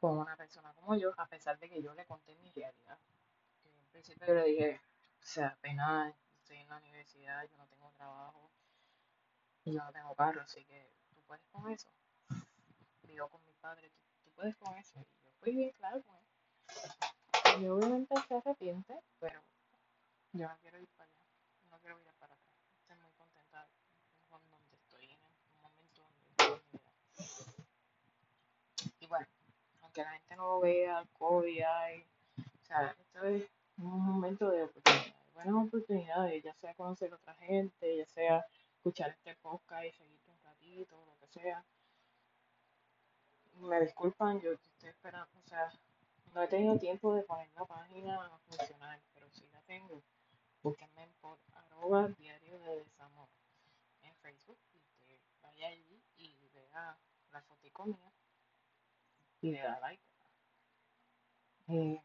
[0.00, 2.98] como una persona como yo, a pesar de que yo le conté mi realidad.
[3.64, 4.80] En principio yo le dije,
[5.22, 8.50] o sea, apenas estoy en la universidad, yo no tengo trabajo
[9.64, 11.88] y yo no tengo carro, así que tú puedes con eso.
[13.02, 15.00] Vivo con mi padre, tú, tú puedes con eso.
[15.00, 17.62] Y yo fui bien claro con él.
[17.62, 19.42] Y obviamente se arrepiente, pero
[20.32, 21.24] yo no quiero ir para allá,
[21.70, 22.38] no quiero ir para atrás.
[22.78, 23.68] Estoy muy contenta
[24.28, 26.60] con donde estoy, en el momento donde estoy en mi vida.
[29.00, 29.26] Y bueno,
[30.00, 32.06] aunque la gente no lo vea, COVID hay,
[32.38, 33.44] o sea, esto es
[33.78, 38.46] un momento de oportunidades, buenas oportunidades, ya sea conocer a otra gente, ya sea
[38.76, 41.64] escuchar este podcast y seguirte un ratito, lo que sea.
[43.56, 45.70] Me disculpan, yo estoy esperando, o sea,
[46.34, 50.02] no he tenido tiempo de poner la página a funcionar, pero sí la tengo.
[50.62, 53.28] Búsquenme por arroba diario de desamor
[54.02, 56.96] en Facebook y usted vaya allí y vea
[57.32, 58.12] la fotico mía
[59.40, 60.02] y le da like.
[61.68, 62.00] Eh,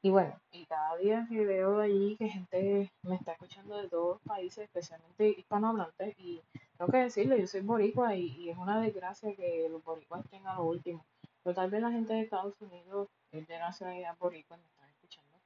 [0.00, 4.14] y bueno, y cada día que veo allí que gente me está escuchando de todos
[4.14, 6.40] los países, especialmente hispanohablantes, y
[6.76, 10.46] tengo que decirlo, yo soy boricua y, y es una desgracia que los boricuas estén
[10.46, 11.04] a lo último.
[11.42, 15.38] Pero tal vez la gente de Estados Unidos es de nacionalidad boricua me están escuchando.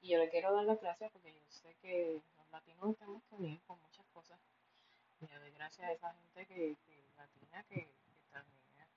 [0.00, 3.60] Y yo le quiero dar las gracias porque yo sé que los latinos que unir
[3.66, 4.40] con muchas cosas.
[5.20, 7.92] Y le doy gracias a esa gente que, que latina que,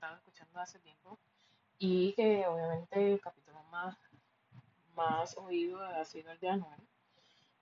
[0.04, 1.18] estado escuchando hace tiempo
[1.80, 3.98] y que obviamente el capítulo más
[4.96, 6.82] más oído ha sido el de Anuel,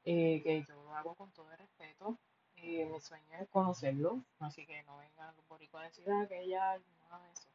[0.05, 2.17] eh, que yo lo hago con todo el respeto.
[2.55, 6.41] Eh, mi sueño es conocerlo, así que no vengan los boricuas a decir ah, que
[6.41, 6.79] ella,
[7.09, 7.47] nada de eso.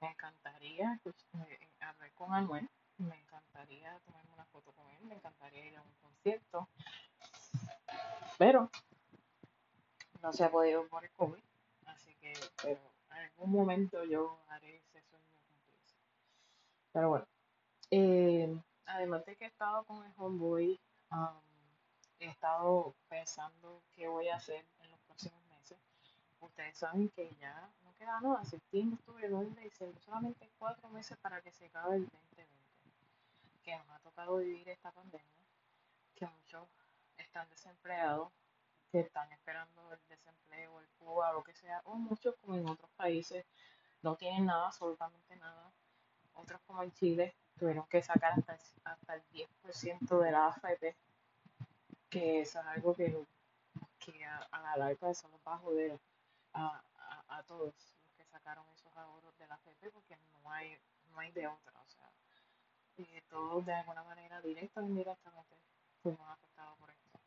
[0.00, 2.68] Me encantaría escuch- eh, hablar con Anuel,
[2.98, 6.68] me encantaría tomarme una foto con él, me encantaría ir a un concierto,
[8.38, 8.68] pero
[10.20, 11.42] no se ha podido por el COVID,
[11.86, 12.91] así que, pero
[13.42, 15.96] algún momento yo haré ese sueño cumplirse.
[16.92, 17.26] Pero bueno,
[17.90, 20.80] eh, además de que he estado con el homeboy,
[21.10, 21.40] um,
[22.20, 25.76] he estado pensando qué voy a hacer en los próximos meses.
[26.40, 31.40] Ustedes saben que ya no queda nada, septiembre, octubre, noviembre, diciembre, solamente cuatro meses para
[31.40, 32.52] que se acabe el 2020,
[33.64, 35.26] que nos ha tocado vivir esta pandemia,
[36.14, 36.68] que muchos
[37.16, 38.32] están desempleados,
[38.92, 42.90] que están esperando el desempleo, el Cuba, lo que sea, o muchos como en otros
[42.92, 43.44] países
[44.02, 45.72] no tienen nada, absolutamente nada.
[46.34, 50.96] Otros como en Chile tuvieron que sacar hasta el, hasta el 10% de la AFP,
[52.10, 53.18] que eso es algo que,
[53.98, 55.98] que a, a la larga eso nos va a joder
[56.52, 60.78] a, a, a todos los que sacaron esos ahorros de la AFP porque no hay,
[61.10, 62.10] no hay de otra, o sea,
[62.98, 65.56] eh, todos de alguna manera directa o indirectamente
[66.02, 67.20] fuimos afectados por esto.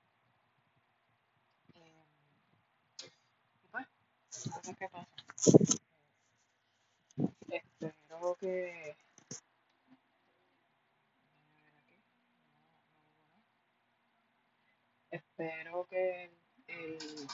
[1.73, 2.05] Eh,
[3.63, 3.87] y pues,
[4.49, 5.07] cosas que pasan.
[7.49, 8.95] Espero que
[15.15, 16.31] espero que,
[16.67, 17.27] el,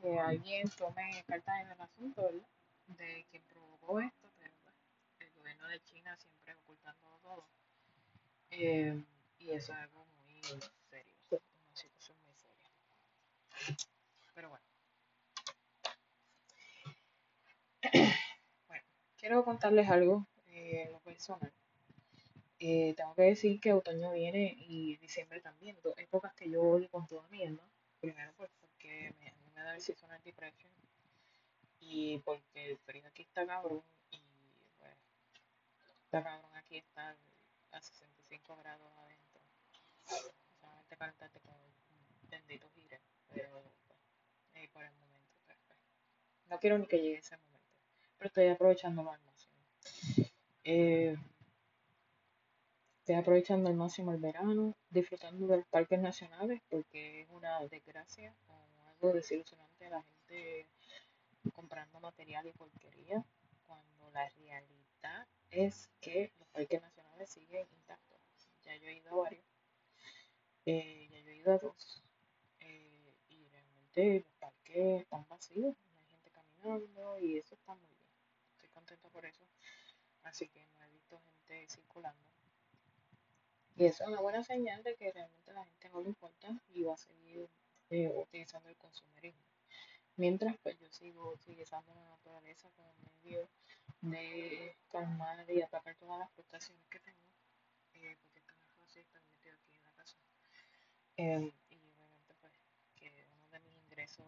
[0.00, 2.48] que alguien tome cartas en el asunto ¿verdad?
[2.88, 4.74] de quien provocó esto, pero pues,
[5.20, 7.44] el gobierno de China siempre ocultando todo.
[8.50, 9.02] Eh,
[9.38, 10.40] y eso es algo muy
[10.90, 13.76] serio, una situación muy seria.
[14.34, 14.64] Pero bueno.
[18.68, 18.84] Bueno,
[19.16, 21.52] quiero contarles algo eh, lo personal.
[22.58, 26.88] Eh, tengo que decir que otoño viene y diciembre también, dos épocas que yo odio
[26.88, 27.68] con toda mi alma.
[28.00, 30.70] Primero pues porque a mí me da el seasonal depression
[31.80, 34.20] y porque el frío aquí está cabrón y
[34.78, 34.96] pues
[36.04, 37.16] está cabrón aquí está
[37.72, 39.40] a 65 grados adentro.
[40.60, 43.00] Solamente calentarte con un bendito gire,
[43.32, 43.98] pero pues,
[44.54, 45.78] eh, por el momento pues, pues,
[46.46, 47.53] no quiero ni que llegue ese momento,
[48.28, 49.54] estoy aprovechándolo al máximo.
[50.64, 51.16] Eh,
[53.04, 58.34] Estoy aprovechando al máximo el verano, disfrutando de los parques nacionales porque es una desgracia
[58.48, 60.70] o algo desilusionante la gente
[61.52, 63.22] comprando material y porquería
[63.66, 68.18] cuando la realidad es que los parques nacionales siguen intactos.
[68.62, 69.44] Ya yo he ido a varios,
[70.64, 72.02] eh, ya yo he ido a dos
[72.60, 77.93] eh, y realmente los parques están vacíos, no hay gente caminando y eso está muy
[78.98, 79.44] por eso,
[80.22, 82.22] así que no he visto gente circulando.
[83.76, 86.84] Y eso es una buena señal de que realmente la gente no le importa y
[86.84, 87.48] va a seguir
[87.90, 89.42] eh, utilizando el consumerismo.
[90.16, 93.48] Mientras pues yo sigo utilizando la naturaleza como medio
[94.00, 97.18] de calmar y atacar todas las frustraciones que tengo,
[97.94, 100.16] eh, porque esto no es fácil estar metido aquí en la casa.
[101.16, 102.52] Y obviamente pues
[102.94, 104.26] que uno de mis ingresos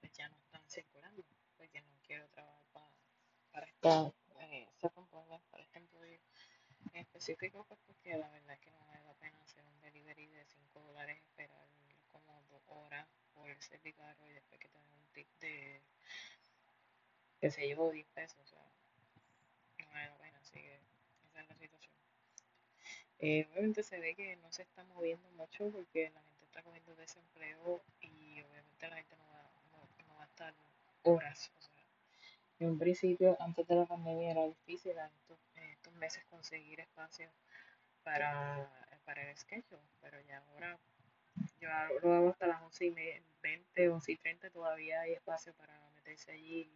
[0.00, 1.22] pues, ya no están circulando,
[1.56, 2.62] porque no quiero trabajar
[3.52, 4.68] para esta eh,
[5.50, 6.20] para este employee
[6.92, 10.26] en específico pues porque la verdad es que no vale la pena hacer un delivery
[10.26, 11.68] de 5 dólares esperar
[12.10, 15.82] como 2 horas por el servicarro y después que te un tip de
[17.42, 18.64] que se llevó 10 pesos, o sea,
[19.80, 20.78] no vale la pena, así que
[21.24, 21.92] esa es la situación.
[23.18, 26.94] Eh, obviamente se ve que no se está moviendo mucho porque la gente está cogiendo
[26.94, 29.50] desempleo y obviamente la gente no va,
[30.06, 30.54] no, va a estar
[31.02, 31.50] horas,
[32.62, 35.38] en un principio, antes de la pandemia, era difícil en estos,
[35.94, 37.28] meses conseguir espacio
[38.02, 38.68] para,
[39.04, 40.78] para el schedule, pero ya ahora
[41.60, 41.68] yo
[42.02, 42.94] lo hasta las 11 y
[43.42, 46.68] 20, 11 y 30, todavía hay espacio para meterse allí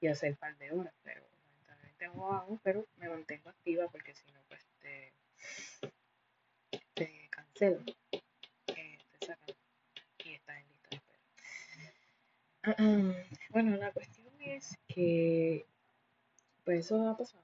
[0.00, 4.14] y, hacer un par de horas, pero lamentablemente no hago, pero me mantengo activa porque
[4.14, 5.12] si no, pues te,
[6.94, 7.82] te cancelo,
[8.68, 9.36] eh, te
[10.24, 10.72] y estás en
[13.50, 15.66] bueno, la cuestión es que
[16.64, 17.42] pues eso ha pasado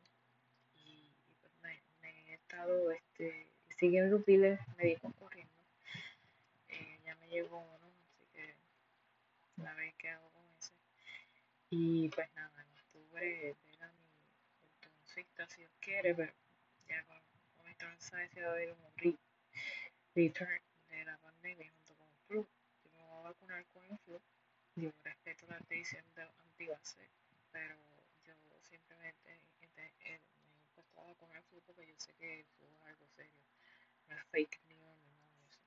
[0.77, 1.09] y,
[1.41, 5.53] pues me, me, he estado este, siguiendo los biles médicos corriendo.
[6.69, 8.55] Eh, ya me llegó uno, así que
[9.57, 10.73] la vez que hago con ese.
[11.71, 14.09] Y pues nada, en octubre era mi
[14.63, 16.33] ortodoncista si Dios quiere, pero
[16.89, 17.19] ya con,
[17.57, 19.17] con esta mensaje se va a ver un re,
[20.15, 22.47] return de la pandemia junto con el flu.
[22.85, 24.21] Yo me voy a vacunar con el flu.
[24.79, 27.09] Yo respeto la decisión de antibase,
[27.51, 27.75] pero
[28.25, 29.41] yo simplemente
[29.75, 30.21] me he
[30.95, 33.43] a vacunar el flu porque yo sé que el es algo serio,
[34.09, 35.61] no es fake news ni nada de eso.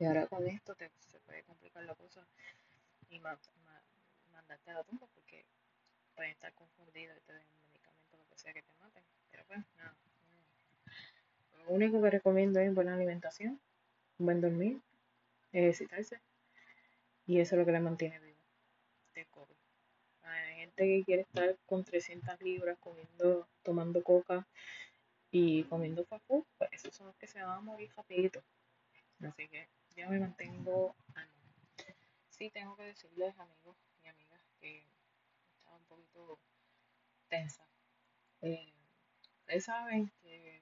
[0.00, 2.26] Y ahora con esto te, se puede complicar la cosa
[3.08, 3.82] y ma, ma,
[4.32, 5.46] mandarte a la tumba porque
[6.14, 9.02] pueden estar confundidos y te den un medicamento lo que sea que te maten.
[9.30, 9.96] Pero pues nada.
[11.56, 13.58] Lo único que recomiendo es buena alimentación,
[14.18, 14.78] buen dormir,
[15.52, 16.20] ejercitarse.
[17.26, 18.42] Y eso es lo que le mantiene vivo
[19.14, 19.56] de COVID.
[20.22, 24.46] Hay gente que quiere estar con 300 libras comiendo, tomando coca
[25.30, 28.42] y comiendo food, pues esos son los que se van a morir rapidito.
[29.22, 31.28] Así que yo me mantengo al
[32.42, 34.84] Sí, tengo que decirles amigos y amigas que
[35.58, 36.40] estaba un poquito
[37.28, 37.64] tensa.
[38.40, 38.72] Eh,
[39.38, 40.60] ustedes saben que,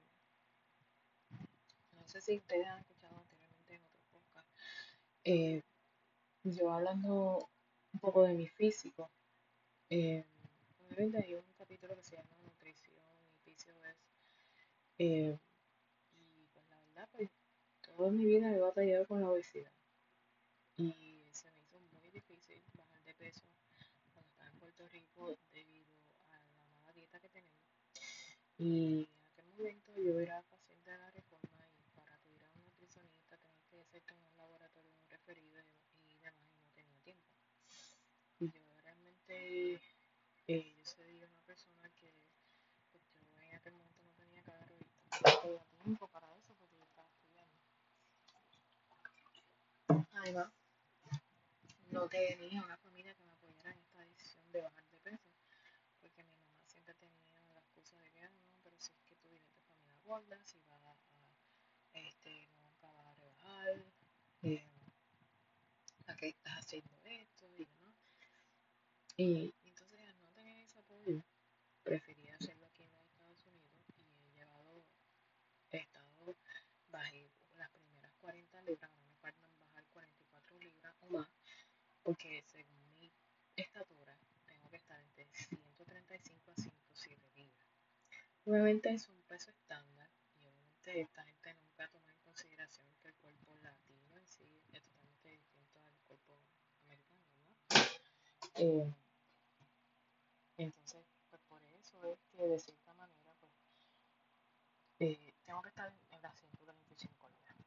[1.93, 4.53] no sé si ustedes han escuchado anteriormente en otros podcasts,
[5.23, 5.63] eh,
[6.43, 7.49] yo hablando
[7.93, 9.11] un poco de mi físico,
[9.89, 10.25] eh,
[10.79, 12.95] obviamente hay un capítulo que se llama Nutrición
[13.45, 13.97] y PCOS.
[14.97, 15.37] Eh,
[16.17, 17.29] y pues la verdad, pues
[17.81, 19.71] toda mi vida he batallado con la obesidad.
[20.77, 23.45] Y se me hizo muy difícil bajar de peso
[24.13, 25.87] cuando estaba en Puerto Rico debido
[26.31, 26.41] a la
[26.75, 27.61] mala dieta que tenía.
[28.57, 32.63] Y en aquel momento yo era paciente de la reforma y para pedir a un
[32.63, 35.59] nutricionista tenía que hacerte un laboratorio referido
[36.09, 37.23] y demás y no tenía tiempo.
[38.39, 38.61] Y yo
[40.47, 42.11] eh, yo soy una persona que
[42.91, 46.77] pues yo en aquel momento no tenía carro y tampoco tenía tiempo para eso porque
[46.77, 47.57] yo estaba estudiando.
[50.13, 50.51] Además,
[51.91, 55.29] no tenía una familia que me apoyara en esta decisión de bajar de peso,
[56.01, 57.21] porque mi mamá siempre tenía
[57.53, 58.29] la excusa de que, no,
[58.63, 60.95] pero si es que tú vienes de familia gorda, si vas a,
[61.93, 63.83] este, nunca vas a rebajar,
[64.41, 64.67] eh,
[66.07, 67.00] ¿a qué estás haciendo.
[69.23, 71.23] Y, entonces al no tener ese apoyo,
[71.83, 74.83] preferí hacerlo aquí en los Estados Unidos y he llevado,
[75.69, 76.35] he estado,
[76.89, 81.29] bajé las primeras 40 libras, ahora me faltan bajar 44 libras o más,
[82.01, 83.11] porque según mi
[83.55, 84.17] estatura
[84.47, 87.67] tengo que estar entre 135 a 107 libras.
[88.45, 90.09] Obviamente es un peso estándar
[90.39, 94.81] y obviamente esta gente nunca toma en consideración que el cuerpo latino en sí es
[94.81, 96.39] totalmente distinto al cuerpo
[96.85, 97.81] americano, ¿no?
[98.55, 98.93] Eh,
[100.57, 103.51] entonces, pues por eso es de cierta manera, pues,
[104.99, 107.57] eh, tengo que estar en las 125 libras.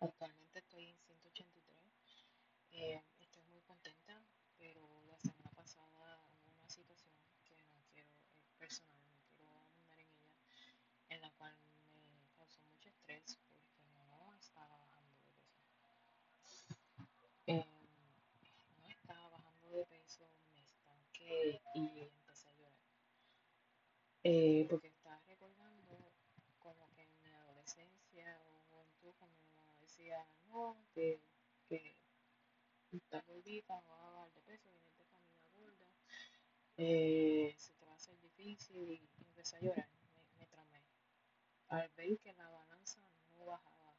[0.00, 2.26] Actualmente estoy en 183.
[2.72, 4.22] Eh, estoy muy contenta,
[4.58, 9.98] pero la semana pasada hubo una situación que no quiero, es personal, no quiero andar
[10.00, 10.34] en ella,
[11.08, 11.56] en la cual
[11.92, 15.34] me causó mucho estrés porque no estaba bajando de
[16.40, 16.66] peso.
[17.46, 17.66] Eh,
[18.80, 22.78] no estaba bajando de peso, me estanqué y empecé a llorar.
[24.24, 25.98] Eh, porque estaba recordando
[26.60, 31.20] como que en mi adolescencia o juventud cuando mi mamá decía, no, que,
[31.68, 31.96] que
[32.92, 35.86] estás gordita, no vas a bajar de peso, vienes de familia gorda,
[36.76, 40.82] eh, se te va a hacer difícil y, y empecé a llorar, me, me tramé.
[41.68, 43.00] Al ver que la balanza
[43.30, 43.96] no bajaba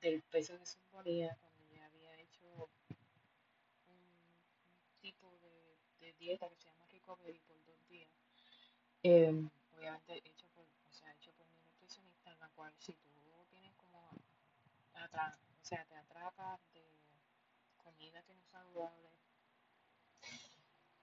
[0.00, 2.46] del peso que suponía cuando ya había hecho
[3.86, 7.59] un, un tipo de, de, dieta que se llama recovery por
[9.02, 13.10] eh, obviamente hecho por, o sea, hecho por mi nutricionista, en la cual si tú
[13.50, 14.10] tienes como
[14.94, 16.84] atrás, o sea, te atracas de
[17.82, 19.10] comida que no es saludable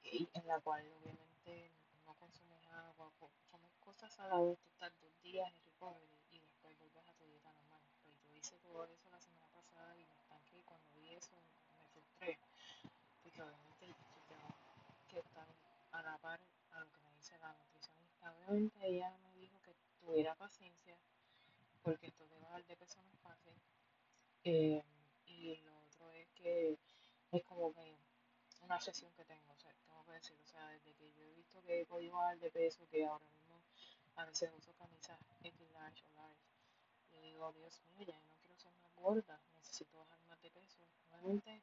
[0.03, 1.71] y en la cual obviamente
[2.05, 3.11] no consumes agua,
[3.51, 7.51] comes cosas saladas, tú estás dos días en recovery y después vuelves a tu dieta
[7.53, 7.81] normal.
[8.03, 11.31] Pues yo hice todo eso la semana pasada y me estanqué y cuando vi eso
[11.71, 12.37] me frustré,
[13.23, 13.95] porque obviamente yo
[14.27, 14.55] tengo
[15.09, 15.47] que estar
[15.91, 16.39] a la par
[16.71, 17.76] a lo que me dice la nutricionista.
[18.33, 20.97] Obviamente ella me dijo que tuviera paciencia
[21.87, 23.53] porque esto de bajar de peso no es fácil.
[24.43, 24.83] Eh,
[25.25, 26.77] y lo otro es que
[27.31, 27.97] es como que
[28.61, 31.33] una obsesión que tengo, o sea, tengo que decirlo, o sea, desde que yo he
[31.35, 33.61] visto que he podido bajar de peso, que ahora mismo
[34.15, 36.41] a veces uso camisas X large o large,
[37.11, 40.83] y digo, Dios mío, ya no quiero ser más gorda, necesito bajar más de peso.
[41.11, 41.61] Obviamente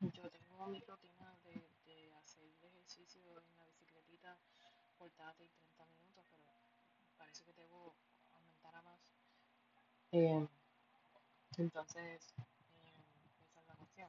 [0.00, 4.38] yo tengo mi rutina de, de hacer ejercicio en la bicicletita
[5.02, 6.54] portátil 30 minutos, pero
[7.18, 7.92] parece que debo
[8.34, 9.00] aumentar a más.
[10.12, 10.46] Eh,
[11.58, 12.94] entonces, eh,
[13.42, 14.08] esa es la cuestión.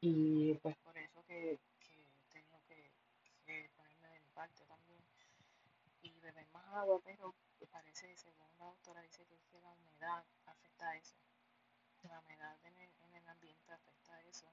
[0.00, 2.90] Y pues por eso que, que tengo que,
[3.44, 5.02] que, ponerme de mi parte también
[6.00, 7.34] y beber más agua, pero
[7.70, 11.16] parece, según la doctora, dice que es que la humedad afecta a eso.
[12.04, 14.46] La humedad en el, en el ambiente afecta a eso,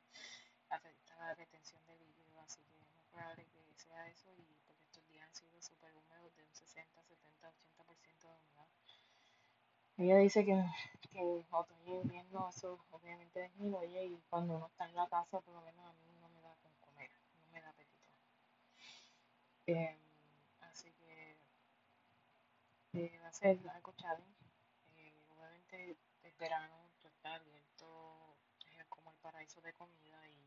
[0.70, 4.84] afecta la retención de líquido, así que es muy probable que sea eso y porque
[4.86, 8.68] estos días han sido súper húmedos de un 60, 70, 80% de humedad.
[9.98, 10.66] Ella dice que,
[11.10, 15.54] que otoño y invierno eso obviamente disminuye y cuando uno está en la casa por
[15.54, 17.10] lo menos a mí no me da con comer,
[17.40, 18.10] no me da apetito.
[19.68, 19.98] Em,
[20.62, 21.38] así que
[22.94, 24.46] eh, va a ser algo challenge.
[24.98, 28.38] Eh, obviamente el verano está abierto,
[28.78, 30.45] es como el paraíso de comida y,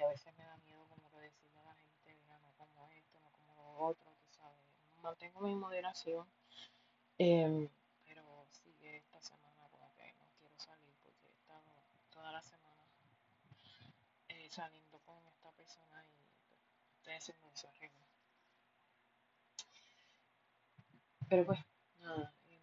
[0.00, 2.90] y, a veces me da miedo como que decirle a la gente, mira, no como
[2.90, 4.58] esto, no como lo otro, tú sabes.
[5.02, 6.26] Mantengo mi moderación.
[7.18, 7.68] Eh,
[8.06, 11.70] pero sí, esta semana como no quiero salir porque he estado
[12.08, 12.82] toda la semana
[14.28, 16.60] eh, saliendo con esta persona y pues,
[16.96, 17.94] estoy haciendo eso arriba.
[21.28, 21.60] Pero pues,
[21.98, 22.58] nada, me,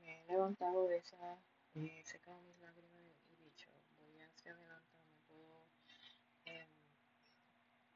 [0.00, 1.38] me, he levantado de esa,
[1.74, 5.68] he secado mis lágrimas y dicho, voy hacia adelante, no me puedo
[6.48, 6.66] eh,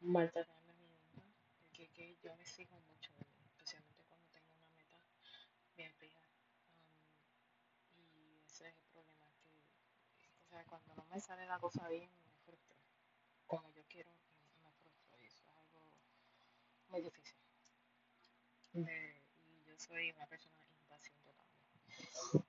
[0.03, 1.23] maltratar a mí misma,
[1.61, 3.11] porque que yo me sigo mucho,
[3.47, 4.99] especialmente cuando tengo una meta
[5.77, 6.21] bien fija.
[7.97, 11.89] Um, y ese es el problema, que o sea, cuando no me sale la cosa
[11.89, 12.77] bien, me frustro.
[13.47, 14.11] Como yo quiero,
[14.63, 15.99] me frustro y eso es algo
[16.89, 17.39] muy difícil.
[18.73, 22.47] De, y yo soy una persona impaciente también.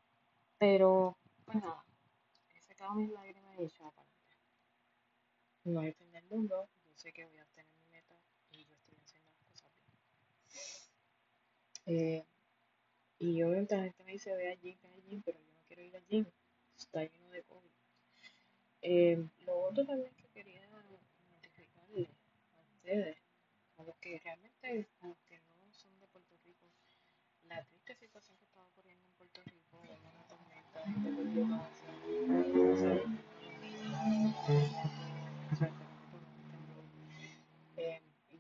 [0.57, 1.85] Pero, pues nada,
[2.55, 4.13] he secado mis lágrimas y he adelante.
[5.65, 6.69] No hay fin del mundo,
[7.03, 8.15] sé que voy a tener mi meta
[8.51, 9.99] y yo estoy haciendo las cosas bien.
[11.85, 12.25] Eh,
[13.19, 15.61] y obviamente la gente me dice, ve al gym, ve al gym, pero yo no
[15.67, 16.25] quiero ir al gym,
[16.77, 17.71] está lleno de COVID.
[18.83, 20.65] Eh, lo otro también que quería
[21.29, 22.07] notificarles
[22.55, 23.17] a ustedes,
[23.77, 26.69] a los que realmente, a los que no son de Puerto Rico,
[27.49, 31.43] la triste situación que está ocurriendo en Puerto Rico, una tormenta, gente perdió
[37.77, 38.37] eh, y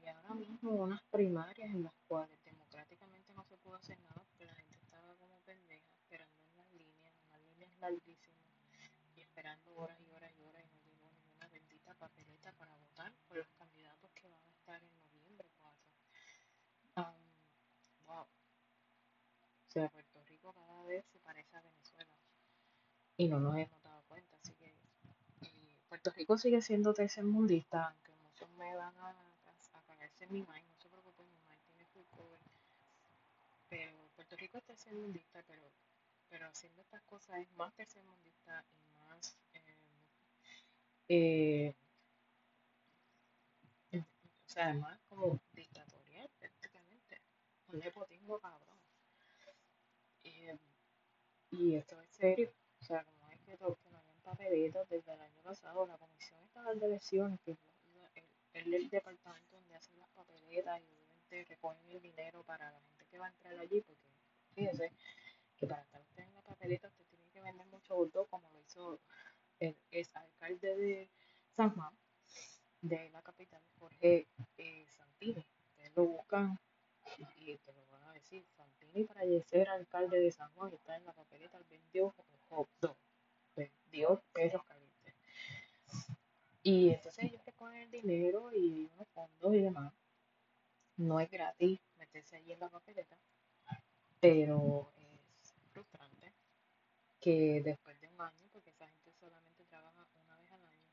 [0.63, 4.75] mismo unas primarias en las cuales democráticamente no se pudo hacer nada porque la gente
[4.77, 8.47] estaba como pendeja esperando en las líneas, unas líneas larguísimas
[9.15, 13.13] y esperando horas y horas y horas y no llegó ninguna bendita papeleta para votar
[13.27, 15.81] por los candidatos que van a estar en noviembre 4.
[16.95, 18.23] Um, wow.
[18.23, 18.27] O
[19.67, 22.17] sea, Puerto Rico cada vez se parece a Venezuela
[23.17, 24.73] y no nos hemos dado cuenta, así que
[25.89, 29.22] Puerto Rico sigue siendo tercermundista, aunque muchos me van a,
[30.31, 32.39] mi mind, no se preocupen, mi mind tiene full cover,
[33.69, 35.63] pero Puerto Rico es tercermundista, pero,
[36.29, 39.35] pero haciendo estas cosas es más tercermundista y más
[41.09, 41.73] eh,
[43.91, 47.21] eh, o sea, además como dictatorial prácticamente,
[47.71, 48.77] un nepotismo cabrón.
[50.23, 50.57] Eh,
[51.51, 52.51] y esto es serio,
[52.81, 55.97] o sea, como es que, to- que no hayan papelitos desde el año pasado, la
[55.97, 57.59] Comisión Estatal de Elecciones, que es
[58.53, 59.57] el, el, el departamento
[59.91, 63.81] las papeletas y obviamente recogen el dinero para la gente que va a entrar allí,
[63.81, 64.01] porque
[64.55, 64.91] fíjese
[65.57, 68.59] que para estar usted en la papeleta usted tiene que vender mucho bulto, como lo
[68.61, 68.99] hizo
[69.59, 71.09] el ex alcalde de
[71.51, 71.93] San Juan,
[72.81, 74.27] de la capital, Jorge
[74.57, 75.45] eh, Santini.
[75.69, 76.59] Ustedes lo buscan
[77.17, 78.45] y te lo van a decir.
[78.57, 82.13] Santini para ser alcalde de San Juan está en la papeleta, vendió
[82.49, 82.97] hot dog,
[83.55, 84.82] vendió perros calientes.
[86.63, 89.93] Y entonces ellos recogen el dinero y unos fondos y demás.
[90.95, 93.17] No es gratis meterse allí en la papeleta,
[94.21, 94.89] pero
[95.41, 96.31] es frustrante
[97.19, 100.87] que después de un año, porque esa gente solamente trabaja una vez al año,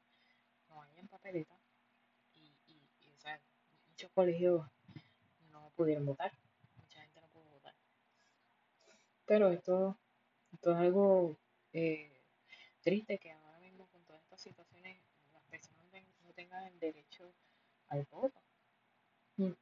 [0.69, 1.57] no hayan papeleta
[2.35, 2.81] y, y,
[3.89, 4.67] muchos colegios
[5.51, 6.33] no pudieron votar,
[6.77, 7.75] mucha gente no pudo votar.
[9.27, 9.99] Pero esto,
[10.53, 11.37] esto es algo
[11.73, 12.23] eh,
[12.83, 15.01] triste que ahora mismo con todas estas situaciones
[15.33, 15.87] las personas
[16.25, 17.33] no el derecho
[17.89, 18.41] al voto.
[19.37, 19.53] Mm.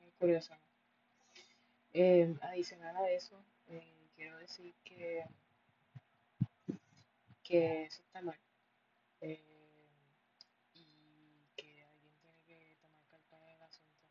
[0.00, 0.54] Muy curioso.
[1.92, 5.24] Eh, adicional a eso, eh, quiero decir que,
[7.42, 8.38] que eso está mal.
[9.20, 9.42] Eh,
[10.74, 12.12] y que alguien
[12.46, 14.04] tiene que tomar carta en el asunto.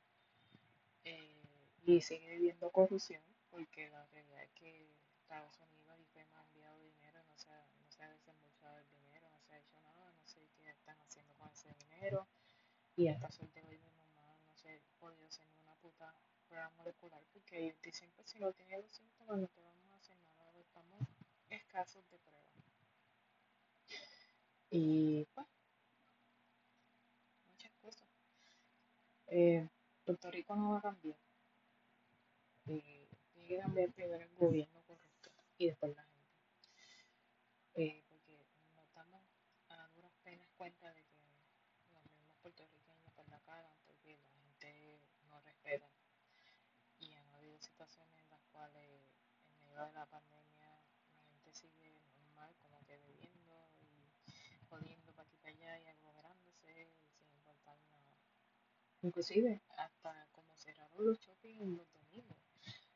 [1.04, 1.42] Eh,
[1.84, 4.88] y sigue habiendo corrupción, porque la realidad es que
[5.22, 5.60] Estados
[6.00, 9.42] y FEMA ha enviado dinero, no se, ha, no se ha desembolsado el dinero, no
[9.42, 11.36] se ha hecho nada, no sé qué están haciendo
[12.96, 16.14] Y hasta suerte hoy mi mamá no se podido hacer una puta
[16.48, 19.98] prueba molecular, porque ellos dicen que si no tiene los síntomas no te vamos a
[19.98, 21.08] hacer nada, estamos
[21.50, 22.54] escasos de pruebas.
[24.70, 25.48] Y pues,
[27.50, 28.10] muchas cosas.
[29.28, 29.68] Eh,
[30.06, 31.18] Puerto Rico no va a cambiar.
[32.68, 36.18] Eh, tiene que cambiar primero el gobierno correcto y después la gente.
[37.76, 38.46] Eh, porque
[38.76, 39.24] nos damos
[39.70, 41.18] a duras penas cuenta de que
[41.94, 45.88] los mismos puertorriqueños pues la cagan porque la gente no respeta.
[47.00, 49.02] Y han habido situaciones en las cuales
[49.86, 50.68] de la pandemia
[51.14, 56.90] la gente sigue normal, como que bebiendo y jodiendo para aquí para allá y aglomerándose
[57.14, 58.12] sin importar nada.
[59.04, 62.38] Inclusive hasta como cerraron los shopping los domingos.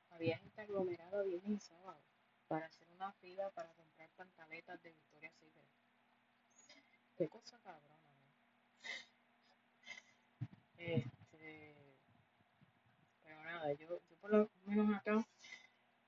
[0.10, 2.02] Había gente aglomerada viernes y sábado
[2.48, 5.68] para hacer una fila para comprar pantaletas de Victoria's Secret.
[7.16, 8.32] Qué cosa cabrona, ¿no?
[10.78, 11.96] Este,
[13.24, 15.24] pero nada, yo, yo por lo menos acá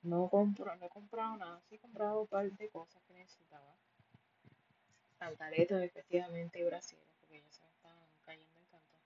[0.04, 3.76] no compro, no he comprado nada, sí he comprado un par de cosas que necesitaba.
[5.18, 9.00] Pantaletas efectivamente y brasiles, porque ya se me están cayendo en canto.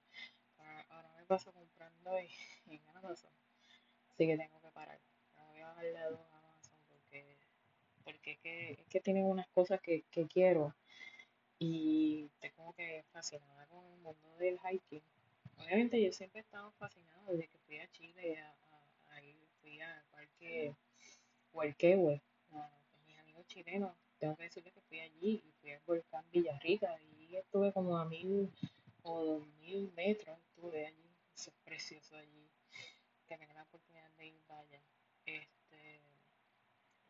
[0.89, 2.29] Ahora, me paso comprando y,
[2.73, 3.31] en Amazon.
[4.09, 4.99] Así que tengo que parar.
[5.35, 7.37] No voy a bajarle a dos Amazon porque,
[8.03, 10.73] porque es, que, es que tienen unas cosas que, que quiero
[11.59, 15.03] y estoy como que fascinada con el mundo del hiking.
[15.59, 19.37] Obviamente yo siempre he estado fascinada desde que fui a Chile, a, a, a ir,
[19.61, 20.75] fui al parque
[21.57, 22.69] Huelquehue, a
[23.07, 27.35] mis amigos chilenos, tengo que decirles que fui allí y fui al volcán Villarrica y
[27.35, 28.51] estuve como a mil
[29.01, 32.47] o dos mil metros, estuve allí, eso es precioso allí,
[33.27, 34.81] que tenga la oportunidad de ir, vaya.
[35.25, 36.01] Este,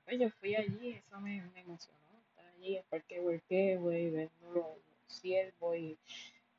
[0.06, 4.52] pues yo fui allí, eso me, me emocionó, estar allí, el parque Huelquehue y viendo
[4.52, 4.78] los,
[5.08, 5.98] ciervos y,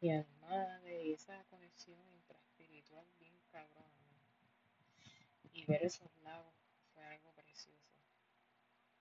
[0.00, 3.88] y animales y esa conexión intraespiritual bien cabrona.
[4.10, 5.50] ¿no?
[5.52, 6.57] Y ver esos lagos.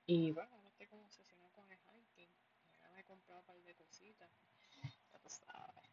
[0.09, 2.29] Y bueno, ahora estoy como obsesionada con el hiking.
[2.77, 4.31] Ahora me he comprado un par de cositas.
[5.11, 5.91] Ya tú sabes.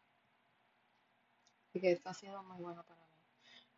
[1.67, 3.19] Así que esto ha sido muy bueno para mí.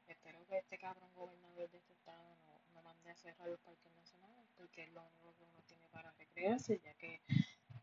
[0.07, 3.91] Espero que este cabrón gobernador de este estado no, no mande a cerrar los parques
[3.93, 7.19] nacionales porque es lo único que uno tiene para recrearse, ya que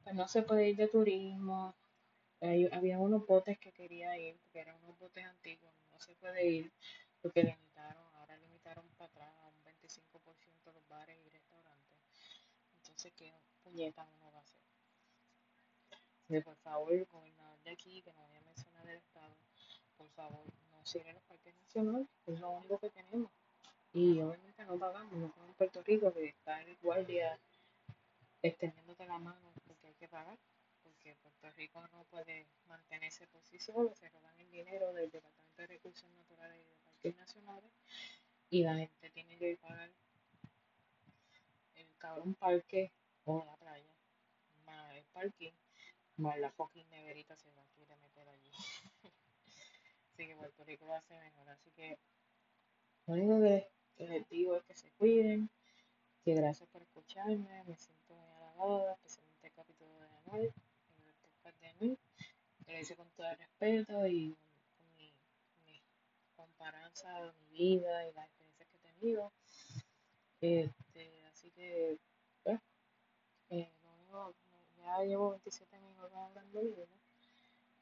[0.05, 1.75] pues, no se puede ir de turismo.
[2.41, 6.47] Hay, había unos botes que quería ir, porque eran unos botes antiguos, no se puede
[6.47, 6.73] ir
[7.21, 11.44] porque limitaron, ahora limitaron para atrás a un 25% los bares y.
[13.05, 14.63] Entonces, ¿qué puñeta uno va a hacer?
[16.43, 19.37] Por favor, el gobernador de aquí, que no voy a mencionar del estado,
[19.99, 23.31] por favor, no cierren los parques nacionales, es lo único que tenemos.
[23.93, 27.39] Y obviamente no pagamos, no como Puerto Rico, que está el guardia
[28.41, 30.39] extendiéndote la mano porque hay que pagar,
[30.83, 35.61] porque Puerto Rico no puede mantenerse por sí solo, se roban el dinero del Departamento
[35.61, 37.71] de Recursos Naturales y de Parques Nacionales
[38.49, 39.91] y la gente tiene que pagar
[42.05, 42.93] el cabrón parque
[43.25, 43.95] o la playa,
[44.67, 45.53] más el parking,
[46.17, 48.51] más la fucking neverita se va a querer meter allí.
[50.13, 51.99] así que Puerto Rico lo hace mejor, así que
[53.07, 53.71] lo único que,
[54.05, 55.49] les digo es que se cuiden,
[56.25, 60.53] que gracias por escucharme, me siento muy halagada, especialmente el capítulo de Anuel,
[61.07, 61.99] el podcast de Anuel,
[62.67, 64.37] lo con todo el respeto y
[64.77, 65.13] con, mi,
[66.37, 69.33] comparanza de mi vida y las experiencias que he tenido.
[70.37, 70.84] Así
[71.55, 71.99] que,
[72.43, 72.61] pues,
[73.51, 74.35] eh, lo único,
[74.79, 76.87] ya llevo 27 minutos hablando de vida,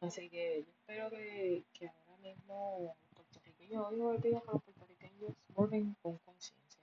[0.00, 4.62] así que yo espero que, que ahora mismo los puertorriqueños, hoy me pido que los
[4.62, 6.80] puertorriqueños voten con conciencia.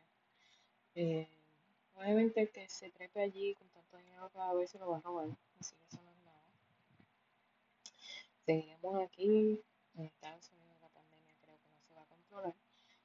[0.95, 1.27] Eh,
[1.95, 5.01] obviamente el que se trepe allí con tanto dinero cada vez se lo va a
[5.01, 5.29] robar,
[5.59, 6.43] así que eso no es nada.
[8.45, 9.61] Seguiremos aquí,
[9.95, 12.55] en Estados Unidos la pandemia creo que no se va a controlar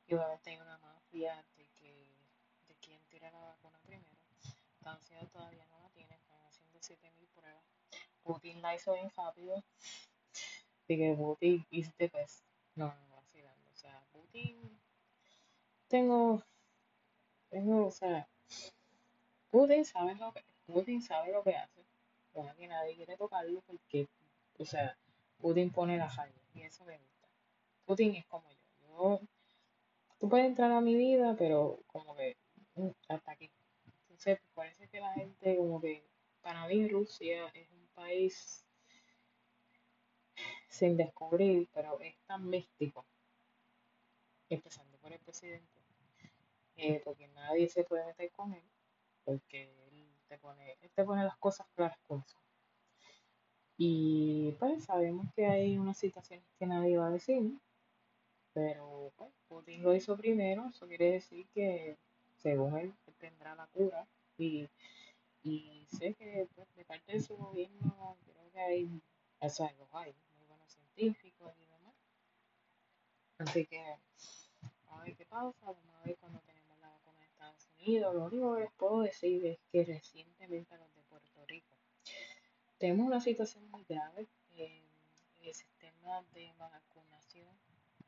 [0.06, 2.06] y obviamente hay una mafia de que
[2.68, 4.14] de quién tira la vacuna primero.
[4.84, 7.64] Unidos todavía no la tiene, están haciendo 7000 pruebas.
[8.22, 9.64] Putin la hizo bien rápido,
[10.82, 12.44] así que Putin is the best.
[12.74, 14.78] No, no, vacilando, o sea, Putin
[15.88, 16.42] tengo,
[17.48, 18.28] tengo, o sea,
[19.50, 21.84] Putin sabe lo que, Putin sabe lo que hace,
[22.32, 24.08] pero aquí nadie quiere tocarlo porque,
[24.58, 24.96] o sea,
[25.38, 27.28] Putin pone la falla y eso me gusta.
[27.86, 28.58] Putin es como yo.
[28.88, 29.20] Yo,
[30.18, 32.36] tú puedes entrar a mi vida, pero como que
[32.74, 33.50] mm, hasta aquí.
[34.26, 36.02] Entonces, parece que la gente, como que,
[36.40, 38.64] para mí Rusia es un país
[40.66, 43.04] sin descubrir, pero es tan místico,
[44.48, 45.82] empezando por el presidente,
[46.76, 48.64] eh, porque nadie se puede meter con él,
[49.24, 52.40] porque él te pone, él te pone las cosas claras como son.
[53.76, 57.58] Y pues sabemos que hay unas situaciones que nadie va a decir,
[58.54, 61.98] pero pues, Putin lo hizo primero, eso quiere decir que
[62.44, 64.06] según él, tendrá la cura
[64.36, 64.68] y,
[65.42, 69.02] y sé que pues, de parte de su gobierno creo que hay,
[69.40, 71.94] o sea, hay, muy buenos científicos y demás.
[73.38, 77.66] Así que a ver qué pasa, vamos a ver cuando tenemos la vacuna de Estados
[77.78, 78.14] Unidos.
[78.14, 81.74] Lo único que les puedo decir es que recientemente los de Puerto Rico
[82.76, 84.28] tenemos una situación muy grave.
[84.50, 84.82] Eh,
[85.40, 87.48] el sistema de vacunación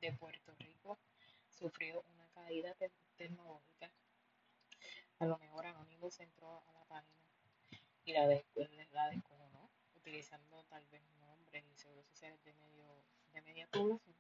[0.03, 0.99] de Puerto Rico
[1.49, 3.91] sufrió una caída te tecnológica.
[5.19, 7.17] A lo mejor Anonymous entró a la página
[8.05, 8.45] y la, des
[8.93, 12.85] la descojonó, utilizando tal vez nombres y seguros sociales de, medio,
[13.33, 14.15] de media población.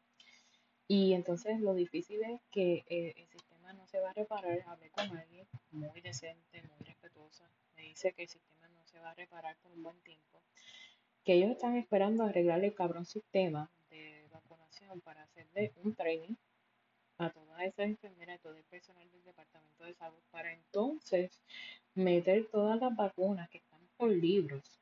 [0.89, 4.62] Y entonces lo difícil es que eh, el sistema no se va a reparar.
[4.66, 7.51] Hablé con alguien muy decente, muy respetuosa.
[7.74, 10.43] Me dice que el sistema no se va a reparar por un buen tiempo.
[11.24, 16.36] Que ellos están esperando arreglar el cabrón sistema de vacunación para hacerle un training
[17.18, 20.52] a todas esas enfermeras y todo el personal del departamento de salud para
[21.06, 21.40] entonces
[21.94, 24.80] meter todas las vacunas que están por libros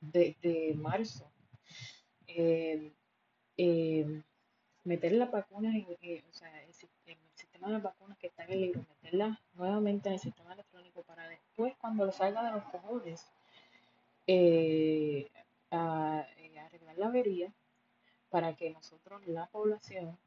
[0.00, 1.30] desde marzo.
[2.26, 2.92] Eh,
[3.56, 4.22] eh,
[4.84, 6.72] meter las vacunas, en, eh, o sea, el,
[7.34, 11.28] sistema de vacunas que está en el libro, meterlas nuevamente en el sistema electrónico para
[11.28, 13.24] después, cuando salga de los cojones,
[15.70, 17.52] arreglar la avería
[18.30, 20.18] para que nosotros, la población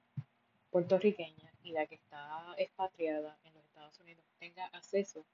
[0.72, 5.26] puertorriqueña y la que está expatriada en los Estados Unidos, tenga acceso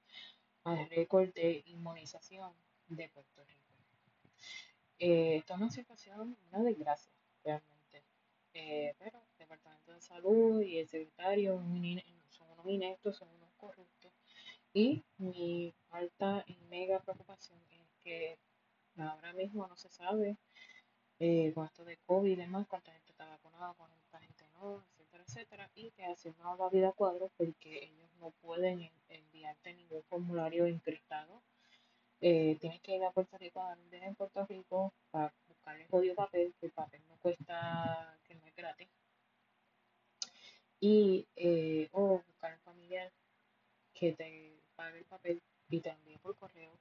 [0.63, 2.53] al récord de inmunización
[2.87, 3.61] de Puerto Rico.
[4.99, 7.11] Eh, esto es una situación, una desgracia,
[7.43, 8.03] realmente.
[8.53, 11.59] Eh, pero el Departamento de Salud y el secretario
[12.29, 14.13] son unos ineptos, son unos corruptos.
[14.73, 18.37] Y mi alta y mega preocupación es que
[18.97, 20.37] ahora mismo no se sabe
[21.19, 24.83] eh, con esto de COVID y demás, cuánta gente está vacunada, cuánta gente no,
[25.31, 30.65] etcétera, y así no va vida a cuadro porque ellos no pueden enviarte ningún formulario
[30.65, 31.41] encriptado
[32.23, 35.87] eh, tienes que ir a Puerto Rico a dar en Puerto Rico para buscar el
[35.87, 38.87] jodido papel, que el papel no cuesta, que no es gratis.
[40.79, 43.11] Y, eh, o buscar un familiar
[43.91, 46.77] que te pague el papel y te envíe por correo.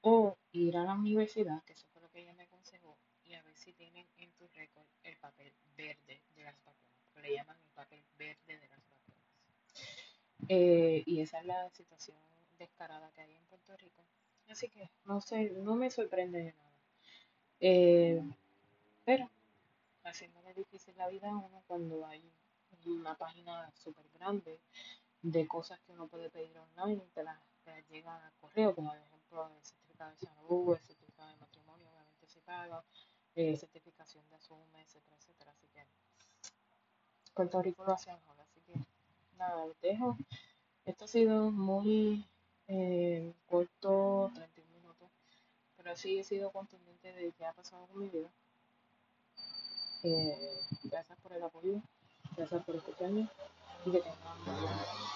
[0.00, 3.42] O ir a la universidad, que eso fue lo que ella me aconsejó, y a
[3.42, 7.70] ver si tienen en tu récord el papel verde de las vacunas, le llaman el
[7.72, 9.20] papel verde de las vacunas.
[10.48, 12.16] Eh, y esa es la situación
[12.58, 14.04] descarada que hay en Puerto Rico.
[14.48, 16.72] Así que no sé, no me sorprende de nada.
[17.60, 18.22] Eh,
[19.04, 19.30] pero
[20.04, 22.22] haciéndole difícil la vida a uno cuando hay
[22.86, 24.60] una página súper grande
[25.22, 27.38] de cosas que uno puede pedir online y te las,
[27.90, 32.26] llegan al correo, como por ejemplo el certificado de salud, el certificado de matrimonio, obviamente
[32.26, 32.82] se paga,
[33.34, 35.50] eh, certificación de asume, etcétera, etcétera.
[35.52, 35.66] Así
[37.40, 38.38] Puerto Rico lo hace mejor.
[38.38, 38.78] Así que
[39.38, 40.14] nada, les dejo.
[40.84, 42.22] Esto ha sido muy
[42.68, 45.08] eh, corto, 31 minutos,
[45.74, 48.28] pero sí he sido contundente de qué ha pasado con mi vida.
[50.02, 51.80] Eh, gracias por el apoyo,
[52.36, 53.26] gracias por escucharme
[53.86, 55.10] y que tengan un buen día.